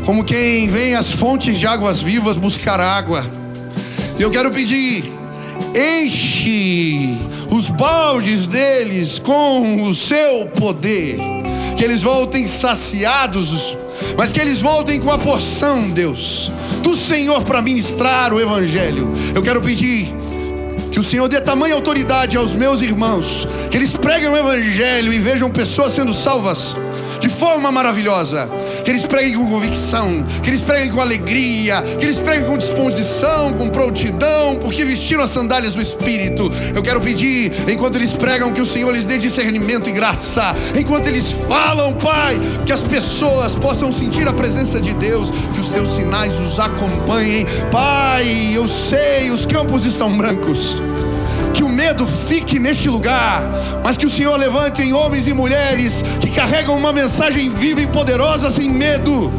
como 0.06 0.24
quem 0.24 0.68
vem 0.68 0.96
às 0.96 1.12
fontes 1.12 1.58
de 1.58 1.66
águas 1.66 2.02
vivas 2.02 2.36
buscar 2.36 2.80
água. 2.80 3.26
E 4.18 4.22
eu 4.22 4.30
quero 4.30 4.52
pedir, 4.52 5.12
enche 6.04 7.18
os 7.50 7.70
baldes 7.70 8.46
deles 8.46 9.20
com 9.20 9.84
o 9.84 9.96
seu 9.96 10.46
poder, 10.48 11.18
que 11.78 11.84
eles 11.84 12.04
voltem 12.04 12.46
saciados, 12.46 13.78
mas 14.18 14.34
que 14.34 14.40
eles 14.40 14.60
voltem 14.60 15.00
com 15.00 15.12
a 15.12 15.18
porção, 15.18 15.90
Deus, 15.90 16.52
do 16.82 16.96
Senhor 16.96 17.42
para 17.44 17.62
ministrar 17.62 18.34
o 18.34 18.40
Evangelho. 18.40 19.12
Eu 19.34 19.42
quero 19.42 19.62
pedir 19.62 20.08
que 20.92 21.00
o 21.00 21.04
Senhor 21.04 21.28
dê 21.28 21.42
tamanha 21.42 21.74
autoridade 21.74 22.38
aos 22.38 22.54
meus 22.54 22.82
irmãos, 22.82 23.48
que 23.72 23.78
eles 23.78 23.94
preguem 23.94 24.30
o 24.30 24.38
Evangelho 24.38 25.14
e 25.14 25.20
vejam 25.20 25.50
pessoas 25.50 25.94
sendo 25.94 26.14
salvas 26.14 26.78
forma 27.34 27.72
maravilhosa. 27.72 28.50
Que 28.84 28.92
eles 28.92 29.04
preguem 29.04 29.36
com 29.36 29.50
convicção, 29.50 30.24
que 30.42 30.50
eles 30.50 30.62
preguem 30.62 30.92
com 30.92 31.02
alegria, 31.02 31.82
que 32.00 32.06
eles 32.06 32.18
preguem 32.18 32.46
com 32.46 32.58
disposição, 32.58 33.54
com 33.54 33.70
prontidão, 33.70 34.56
porque 34.56 34.84
vestiram 34.84 35.24
as 35.24 35.32
sandálias 35.32 35.74
do 35.74 35.82
Espírito. 35.82 36.50
Eu 36.74 36.82
quero 36.82 37.02
pedir, 37.02 37.52
enquanto 37.70 37.96
eles 37.96 38.14
pregam, 38.14 38.52
que 38.54 38.62
o 38.62 38.66
Senhor 38.66 38.92
lhes 38.92 39.06
dê 39.06 39.18
discernimento 39.18 39.90
e 39.90 39.92
graça. 39.92 40.54
Enquanto 40.78 41.08
eles 41.08 41.32
falam, 41.48 41.94
Pai, 41.94 42.40
que 42.66 42.72
as 42.72 42.82
pessoas 42.82 43.56
possam 43.56 43.92
sentir 43.92 44.28
a 44.28 44.34
presença 44.34 44.80
de 44.80 44.94
Deus, 44.94 45.32
que 45.32 45.60
os 45.60 45.70
teus 45.70 45.90
sinais 45.96 46.40
os 46.40 46.60
acompanhem. 46.60 47.46
Pai, 47.72 48.52
eu 48.54 48.68
sei, 48.68 49.32
os 49.32 49.46
campos 49.46 49.86
estão 49.86 50.16
brancos 50.16 50.82
que 51.64 51.66
o 51.66 51.70
medo 51.70 52.06
fique 52.06 52.60
neste 52.60 52.90
lugar, 52.90 53.42
mas 53.82 53.96
que 53.96 54.06
o 54.06 54.10
Senhor 54.10 54.38
levante 54.38 54.82
em 54.82 54.92
homens 54.92 55.28
e 55.28 55.34
mulheres 55.34 56.04
que 56.20 56.30
carregam 56.30 56.76
uma 56.76 56.92
mensagem 56.92 57.50
viva 57.50 57.82
e 57.82 57.88
poderosa 57.88 58.52
sem 58.52 58.70
medo, 58.70 59.32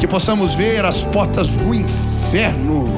que 0.00 0.08
possamos 0.08 0.54
ver 0.54 0.84
as 0.84 1.04
portas 1.04 1.56
do 1.56 1.72
inferno 1.72 2.92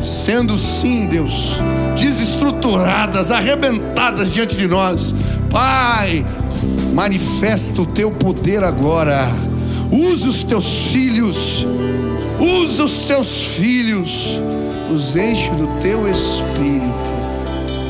sendo 0.00 0.56
sim, 0.56 1.06
Deus, 1.06 1.60
desestruturadas, 1.98 3.32
arrebentadas 3.32 4.32
diante 4.32 4.54
de 4.54 4.68
nós. 4.68 5.12
Pai, 5.50 6.24
manifesta 6.92 7.82
o 7.82 7.86
teu 7.86 8.12
poder 8.12 8.62
agora. 8.62 9.26
Usa 9.90 10.28
os 10.28 10.44
teus 10.44 10.92
filhos, 10.92 11.66
usa 12.38 12.84
os 12.84 12.98
teus 13.06 13.40
filhos 13.40 14.40
os 14.90 15.16
enche 15.16 15.50
do 15.50 15.66
teu 15.80 16.08
espírito. 16.08 16.85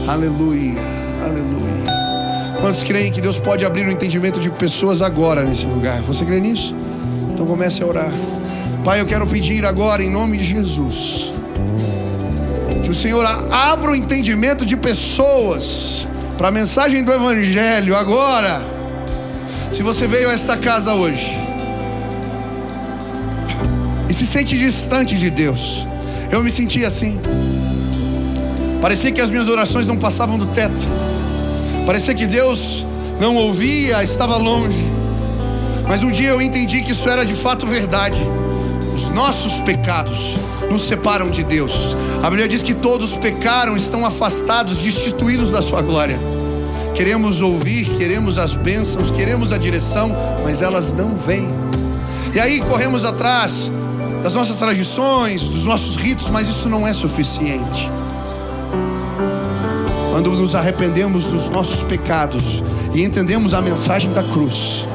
Aleluia, 0.09 0.81
aleluia. 1.21 2.57
Quantos 2.61 2.85
creem 2.85 3.11
que 3.11 3.21
Deus 3.21 3.39
pode 3.39 3.65
abrir 3.65 3.85
o 3.89 3.91
entendimento 3.91 4.39
de 4.39 4.49
pessoas 4.51 5.03
agora 5.03 5.43
nesse 5.43 5.67
lugar? 5.67 6.01
Você 6.03 6.25
crê 6.25 6.39
nisso? 6.39 6.77
Então 7.35 7.45
comece 7.45 7.83
a 7.83 7.87
orar. 7.87 8.13
Pai, 8.85 9.01
eu 9.01 9.07
quero 9.07 9.27
pedir 9.27 9.67
agora, 9.67 10.05
em 10.05 10.09
nome 10.09 10.37
de 10.37 10.45
Jesus, 10.45 11.33
que 12.85 12.89
o 12.89 12.95
Senhor 12.95 13.27
abra 13.51 13.91
o 13.91 13.97
entendimento 13.97 14.65
de 14.65 14.77
pessoas 14.77 16.07
para 16.39 16.49
a 16.49 16.51
mensagem 16.53 17.03
do 17.03 17.13
Evangelho 17.13 17.97
agora. 17.97 18.65
Se 19.73 19.83
você 19.83 20.07
veio 20.07 20.31
a 20.31 20.33
esta 20.33 20.57
casa 20.57 20.95
hoje 20.95 21.37
e 24.09 24.15
se 24.15 24.25
sente 24.25 24.57
distante 24.57 25.17
de 25.17 25.31
Deus, 25.31 25.85
eu 26.31 26.45
me 26.45 26.51
senti 26.53 26.85
assim. 26.85 27.19
Parecia 28.87 29.11
que 29.11 29.21
as 29.21 29.29
minhas 29.29 29.49
orações 29.49 29.85
não 29.85 29.97
passavam 29.97 30.39
do 30.39 30.47
teto. 30.47 30.87
Parecia 31.85 32.15
que 32.15 32.25
Deus 32.25 32.87
não 33.19 33.35
ouvia, 33.35 34.01
estava 34.05 34.37
longe. 34.37 34.87
Mas 35.89 36.05
um 36.05 36.11
dia 36.13 36.29
eu 36.29 36.41
entendi 36.41 36.83
que 36.83 36.93
isso 36.93 37.09
era 37.09 37.27
de 37.27 37.35
fato 37.35 37.67
verdade. 37.67 38.21
Os 38.95 39.09
nossos 39.09 39.55
pecados 39.59 40.37
nos 40.71 40.83
separam 40.83 41.29
de 41.31 41.43
Deus. 41.43 41.97
A 42.23 42.31
Bíblia 42.31 42.47
diz 42.47 42.63
que 42.63 42.75
todos 42.75 43.15
pecaram, 43.15 43.77
estão 43.77 44.07
afastados, 44.07 44.79
destituídos 44.79 45.51
da 45.51 45.63
sua 45.63 45.83
glória. 45.83 46.21
Queremos 46.95 47.43
ouvir, 47.43 47.87
queremos 47.99 48.39
as 48.39 48.55
bênçãos, 48.55 49.11
queremos 49.11 49.51
a 49.51 49.59
direção, 49.59 50.15
mas 50.45 50.63
elas 50.63 50.93
não 50.93 51.17
vêm. 51.17 51.49
E 52.33 52.39
aí 52.39 52.61
corremos 52.61 53.05
atrás 53.05 53.69
das 54.23 54.33
nossas 54.33 54.59
tradições, 54.59 55.43
dos 55.43 55.65
nossos 55.65 55.97
ritos, 55.97 56.31
mas 56.31 56.49
isso 56.49 56.69
não 56.69 56.87
é 56.87 56.93
suficiente. 56.93 57.96
Quando 60.17 60.31
nos 60.31 60.55
arrependemos 60.55 61.27
dos 61.27 61.51
nossos 61.51 61.83
pecados 61.83 62.63
e 62.95 63.05
entendemos 63.05 63.53
a 63.53 63.61
mensagem 63.61 64.11
da 64.15 64.23
cruz, 64.23 64.89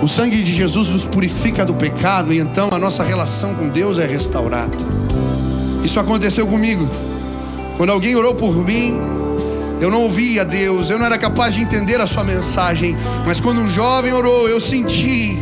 o 0.00 0.06
sangue 0.06 0.40
de 0.40 0.54
Jesus 0.54 0.88
nos 0.88 1.04
purifica 1.04 1.64
do 1.64 1.74
pecado 1.74 2.32
e 2.32 2.38
então 2.38 2.68
a 2.70 2.78
nossa 2.78 3.02
relação 3.02 3.56
com 3.56 3.68
Deus 3.68 3.98
é 3.98 4.06
restaurada. 4.06 4.76
Isso 5.82 5.98
aconteceu 5.98 6.46
comigo. 6.46 6.88
Quando 7.76 7.90
alguém 7.90 8.14
orou 8.14 8.36
por 8.36 8.54
mim, 8.64 9.00
eu 9.80 9.90
não 9.90 10.02
ouvia 10.02 10.44
Deus, 10.44 10.90
eu 10.90 10.98
não 11.00 11.06
era 11.06 11.18
capaz 11.18 11.52
de 11.52 11.62
entender 11.62 12.00
a 12.00 12.06
sua 12.06 12.22
mensagem, 12.22 12.96
mas 13.26 13.40
quando 13.40 13.60
um 13.60 13.68
jovem 13.68 14.12
orou, 14.12 14.48
eu 14.48 14.60
senti 14.60 15.36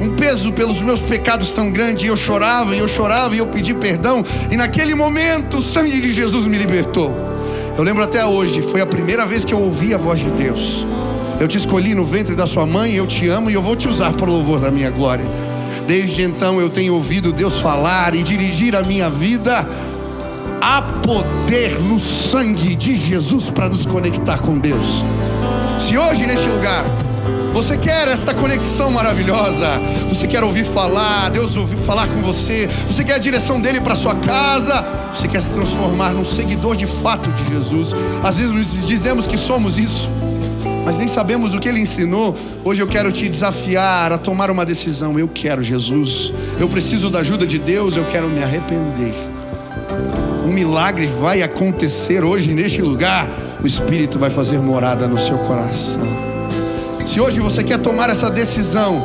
um 0.00 0.14
peso 0.14 0.52
pelos 0.52 0.80
meus 0.80 1.00
pecados 1.00 1.52
tão 1.52 1.72
grande, 1.72 2.06
e 2.06 2.08
eu 2.10 2.16
chorava, 2.16 2.76
e 2.76 2.78
eu 2.78 2.86
chorava, 2.86 3.34
e 3.34 3.38
eu 3.38 3.46
pedi 3.48 3.74
perdão, 3.74 4.24
e 4.52 4.56
naquele 4.56 4.94
momento 4.94 5.58
o 5.58 5.62
sangue 5.64 6.00
de 6.00 6.12
Jesus 6.12 6.46
me 6.46 6.56
libertou. 6.56 7.31
Eu 7.76 7.82
lembro 7.82 8.02
até 8.02 8.24
hoje, 8.24 8.60
foi 8.60 8.82
a 8.82 8.86
primeira 8.86 9.24
vez 9.24 9.44
que 9.44 9.54
eu 9.54 9.58
ouvi 9.58 9.94
a 9.94 9.98
voz 9.98 10.20
de 10.20 10.30
Deus. 10.30 10.86
Eu 11.40 11.48
te 11.48 11.56
escolhi 11.56 11.94
no 11.94 12.04
ventre 12.04 12.34
da 12.34 12.46
sua 12.46 12.66
mãe, 12.66 12.92
eu 12.92 13.06
te 13.06 13.26
amo 13.28 13.50
e 13.50 13.54
eu 13.54 13.62
vou 13.62 13.74
te 13.74 13.88
usar 13.88 14.12
para 14.12 14.28
o 14.28 14.32
louvor 14.32 14.60
da 14.60 14.70
minha 14.70 14.90
glória. 14.90 15.24
Desde 15.86 16.22
então 16.22 16.60
eu 16.60 16.68
tenho 16.68 16.94
ouvido 16.94 17.32
Deus 17.32 17.58
falar 17.60 18.14
e 18.14 18.22
dirigir 18.22 18.76
a 18.76 18.82
minha 18.82 19.08
vida. 19.10 19.66
Há 20.60 20.82
poder 21.02 21.80
no 21.82 21.98
sangue 21.98 22.76
de 22.76 22.94
Jesus 22.94 23.48
para 23.50 23.68
nos 23.68 23.86
conectar 23.86 24.38
com 24.38 24.58
Deus. 24.58 25.02
Se 25.80 25.96
hoje 25.96 26.26
neste 26.26 26.46
lugar 26.46 26.84
você 27.52 27.76
quer 27.76 28.08
esta 28.08 28.34
conexão 28.34 28.90
maravilhosa? 28.90 29.68
Você 30.08 30.26
quer 30.26 30.42
ouvir 30.42 30.64
falar, 30.64 31.30
Deus 31.30 31.56
ouvir 31.56 31.76
falar 31.76 32.08
com 32.08 32.20
você? 32.22 32.68
Você 32.88 33.04
quer 33.04 33.14
a 33.14 33.18
direção 33.18 33.60
dele 33.60 33.80
para 33.80 33.94
sua 33.94 34.14
casa? 34.16 34.84
Você 35.14 35.28
quer 35.28 35.40
se 35.40 35.52
transformar 35.52 36.12
num 36.12 36.24
seguidor 36.24 36.74
de 36.74 36.86
fato 36.86 37.30
de 37.30 37.54
Jesus? 37.54 37.94
Às 38.22 38.38
vezes 38.38 38.86
dizemos 38.86 39.26
que 39.26 39.36
somos 39.36 39.78
isso, 39.78 40.10
mas 40.84 40.98
nem 40.98 41.06
sabemos 41.06 41.52
o 41.52 41.60
que 41.60 41.68
ele 41.68 41.80
ensinou. 41.80 42.34
Hoje 42.64 42.80
eu 42.80 42.86
quero 42.88 43.12
te 43.12 43.28
desafiar 43.28 44.12
a 44.12 44.18
tomar 44.18 44.50
uma 44.50 44.64
decisão. 44.64 45.18
Eu 45.18 45.28
quero 45.28 45.62
Jesus. 45.62 46.32
Eu 46.58 46.68
preciso 46.68 47.10
da 47.10 47.20
ajuda 47.20 47.46
de 47.46 47.58
Deus, 47.58 47.96
eu 47.96 48.04
quero 48.06 48.28
me 48.28 48.42
arrepender. 48.42 49.14
Um 50.44 50.52
milagre 50.52 51.06
vai 51.06 51.42
acontecer 51.42 52.24
hoje 52.24 52.52
neste 52.52 52.80
lugar. 52.80 53.28
O 53.62 53.66
Espírito 53.66 54.18
vai 54.18 54.30
fazer 54.30 54.58
morada 54.58 55.06
no 55.06 55.18
seu 55.18 55.38
coração. 55.38 56.21
Se 57.04 57.20
hoje 57.20 57.40
você 57.40 57.62
quer 57.62 57.78
tomar 57.78 58.08
essa 58.10 58.30
decisão, 58.30 59.02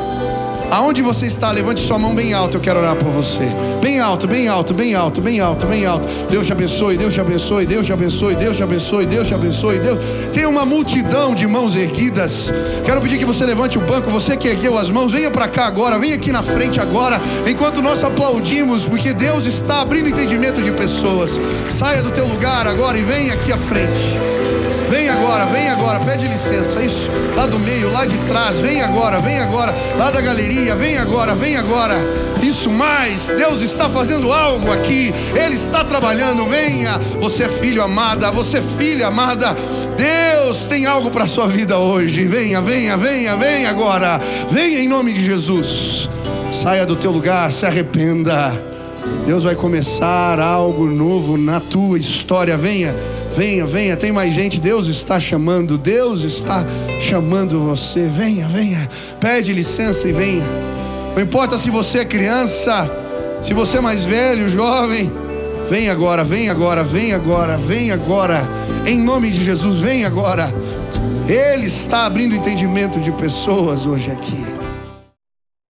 aonde 0.72 1.02
você 1.02 1.26
está, 1.26 1.52
levante 1.52 1.82
sua 1.82 1.98
mão 1.98 2.14
bem 2.14 2.34
alto, 2.34 2.58
eu 2.58 2.62
quero 2.62 2.80
orar 2.80 2.96
por 2.96 3.10
você. 3.10 3.48
Bem 3.82 4.00
alto, 4.00 4.28
bem 4.28 4.48
alto, 4.48 4.74
bem 4.74 4.96
alto, 4.96 5.22
bem 5.22 5.40
alto, 5.40 5.66
bem 5.66 5.86
alto. 5.86 6.08
Deus 6.30 6.46
te 6.46 6.54
abençoe, 6.54 6.96
Deus 6.96 7.14
te 7.14 7.20
abençoe, 7.20 7.66
Deus 7.66 7.86
te 7.86 7.94
abençoe, 7.94 8.36
Deus 8.36 8.56
te 8.56 8.64
abençoe, 8.64 9.06
Deus 9.06 9.28
te 9.28 9.34
abençoe, 9.34 9.80
Deus. 9.80 10.00
Tem 10.32 10.46
uma 10.46 10.66
multidão 10.66 11.34
de 11.34 11.48
mãos 11.48 11.76
erguidas. 11.76 12.52
Quero 12.86 13.02
pedir 13.02 13.18
que 13.18 13.26
você 13.26 13.46
levante 13.46 13.78
o 13.78 13.82
banco, 13.82 14.10
você 14.12 14.38
que 14.38 14.48
ergueu 14.48 14.78
as 14.78 14.90
mãos, 14.90 15.12
venha 15.12 15.32
para 15.32 15.48
cá 15.48 15.66
agora, 15.66 15.98
venha 15.98 16.16
aqui 16.16 16.32
na 16.32 16.44
frente 16.44 16.80
agora, 16.80 17.20
enquanto 17.46 17.82
nós 17.82 18.04
aplaudimos, 18.04 18.86
porque 18.86 19.12
Deus 19.14 19.46
está 19.46 19.82
abrindo 19.82 20.08
entendimento 20.08 20.62
de 20.62 20.72
pessoas. 20.72 21.40
Saia 21.70 22.02
do 22.04 22.12
teu 22.12 22.28
lugar 22.28 22.68
agora 22.68 22.98
e 22.98 23.02
venha 23.02 23.34
aqui 23.34 23.52
à 23.52 23.58
frente. 23.58 24.37
Vem 24.90 25.10
agora, 25.10 25.46
vem 25.46 25.70
agora, 25.70 26.00
pede 26.00 26.28
licença. 26.28 26.82
Isso, 26.82 27.10
lá 27.36 27.46
do 27.46 27.60
meio, 27.60 27.92
lá 27.92 28.06
de 28.06 28.18
trás, 28.20 28.58
vem 28.60 28.82
agora, 28.82 29.20
vem 29.20 29.40
agora, 29.40 29.76
lá 29.98 30.10
da 30.10 30.22
galeria, 30.22 30.76
vem 30.76 30.98
agora, 30.98 31.36
vem 31.36 31.58
agora. 31.58 31.96
Isso 32.42 32.70
mais, 32.70 33.28
Deus 33.28 33.62
está 33.62 33.90
fazendo 33.90 34.32
algo 34.32 34.72
aqui, 34.72 35.14
Ele 35.36 35.56
está 35.56 35.84
trabalhando. 35.84 36.46
Venha, 36.46 36.98
você 37.20 37.44
é 37.44 37.50
filho 37.50 37.84
amada, 37.84 38.32
você 38.32 38.58
é 38.58 38.62
filha 38.62 39.08
amada. 39.08 39.56
Deus 39.98 40.66
tem 40.66 40.86
algo 40.86 41.12
para 41.12 41.26
a 41.26 41.28
sua 41.28 41.48
vida 41.48 41.78
hoje. 41.78 42.26
Venha, 42.26 42.62
venha, 42.62 42.96
venha, 42.96 43.36
venha 43.36 43.70
agora. 43.70 44.22
Venha 44.50 44.80
em 44.80 44.88
nome 44.88 45.12
de 45.14 45.24
Jesus. 45.26 46.10
Saia 46.52 46.86
do 46.86 46.96
teu 46.96 47.12
lugar, 47.12 47.52
se 47.52 47.66
arrependa. 47.66 48.52
Deus 49.26 49.44
vai 49.44 49.56
começar 49.56 50.40
algo 50.40 50.86
novo 50.86 51.38
na 51.38 51.60
tua 51.60 51.98
história. 51.98 52.56
Venha. 52.56 52.96
Venha, 53.38 53.68
venha, 53.68 53.96
tem 53.96 54.12
mais 54.12 54.34
gente. 54.34 54.60
Deus 54.60 54.88
está 54.88 55.20
chamando, 55.20 55.78
Deus 55.78 56.24
está 56.24 56.66
chamando 57.00 57.60
você. 57.60 58.08
Venha, 58.08 58.48
venha, 58.48 58.90
pede 59.20 59.54
licença 59.54 60.08
e 60.08 60.12
venha. 60.12 60.44
Não 61.16 61.22
importa 61.22 61.56
se 61.56 61.70
você 61.70 62.00
é 62.00 62.06
criança, 62.06 62.90
se 63.40 63.54
você 63.54 63.78
é 63.78 63.82
mais 63.82 64.04
velho, 64.06 64.50
jovem. 64.50 65.12
Vem 65.70 65.88
agora, 65.88 66.24
vem 66.24 66.50
agora, 66.50 66.84
vem 66.84 67.14
agora, 67.14 67.58
vem 67.58 67.92
agora. 67.92 68.42
Em 68.88 69.00
nome 69.00 69.30
de 69.30 69.46
Jesus, 69.46 69.78
vem 69.78 70.04
agora. 70.04 70.52
Ele 71.30 71.68
está 71.68 72.08
abrindo 72.08 72.36
entendimento 72.36 73.00
de 73.00 73.12
pessoas 73.12 73.86
hoje 73.86 74.10
aqui. 74.10 74.48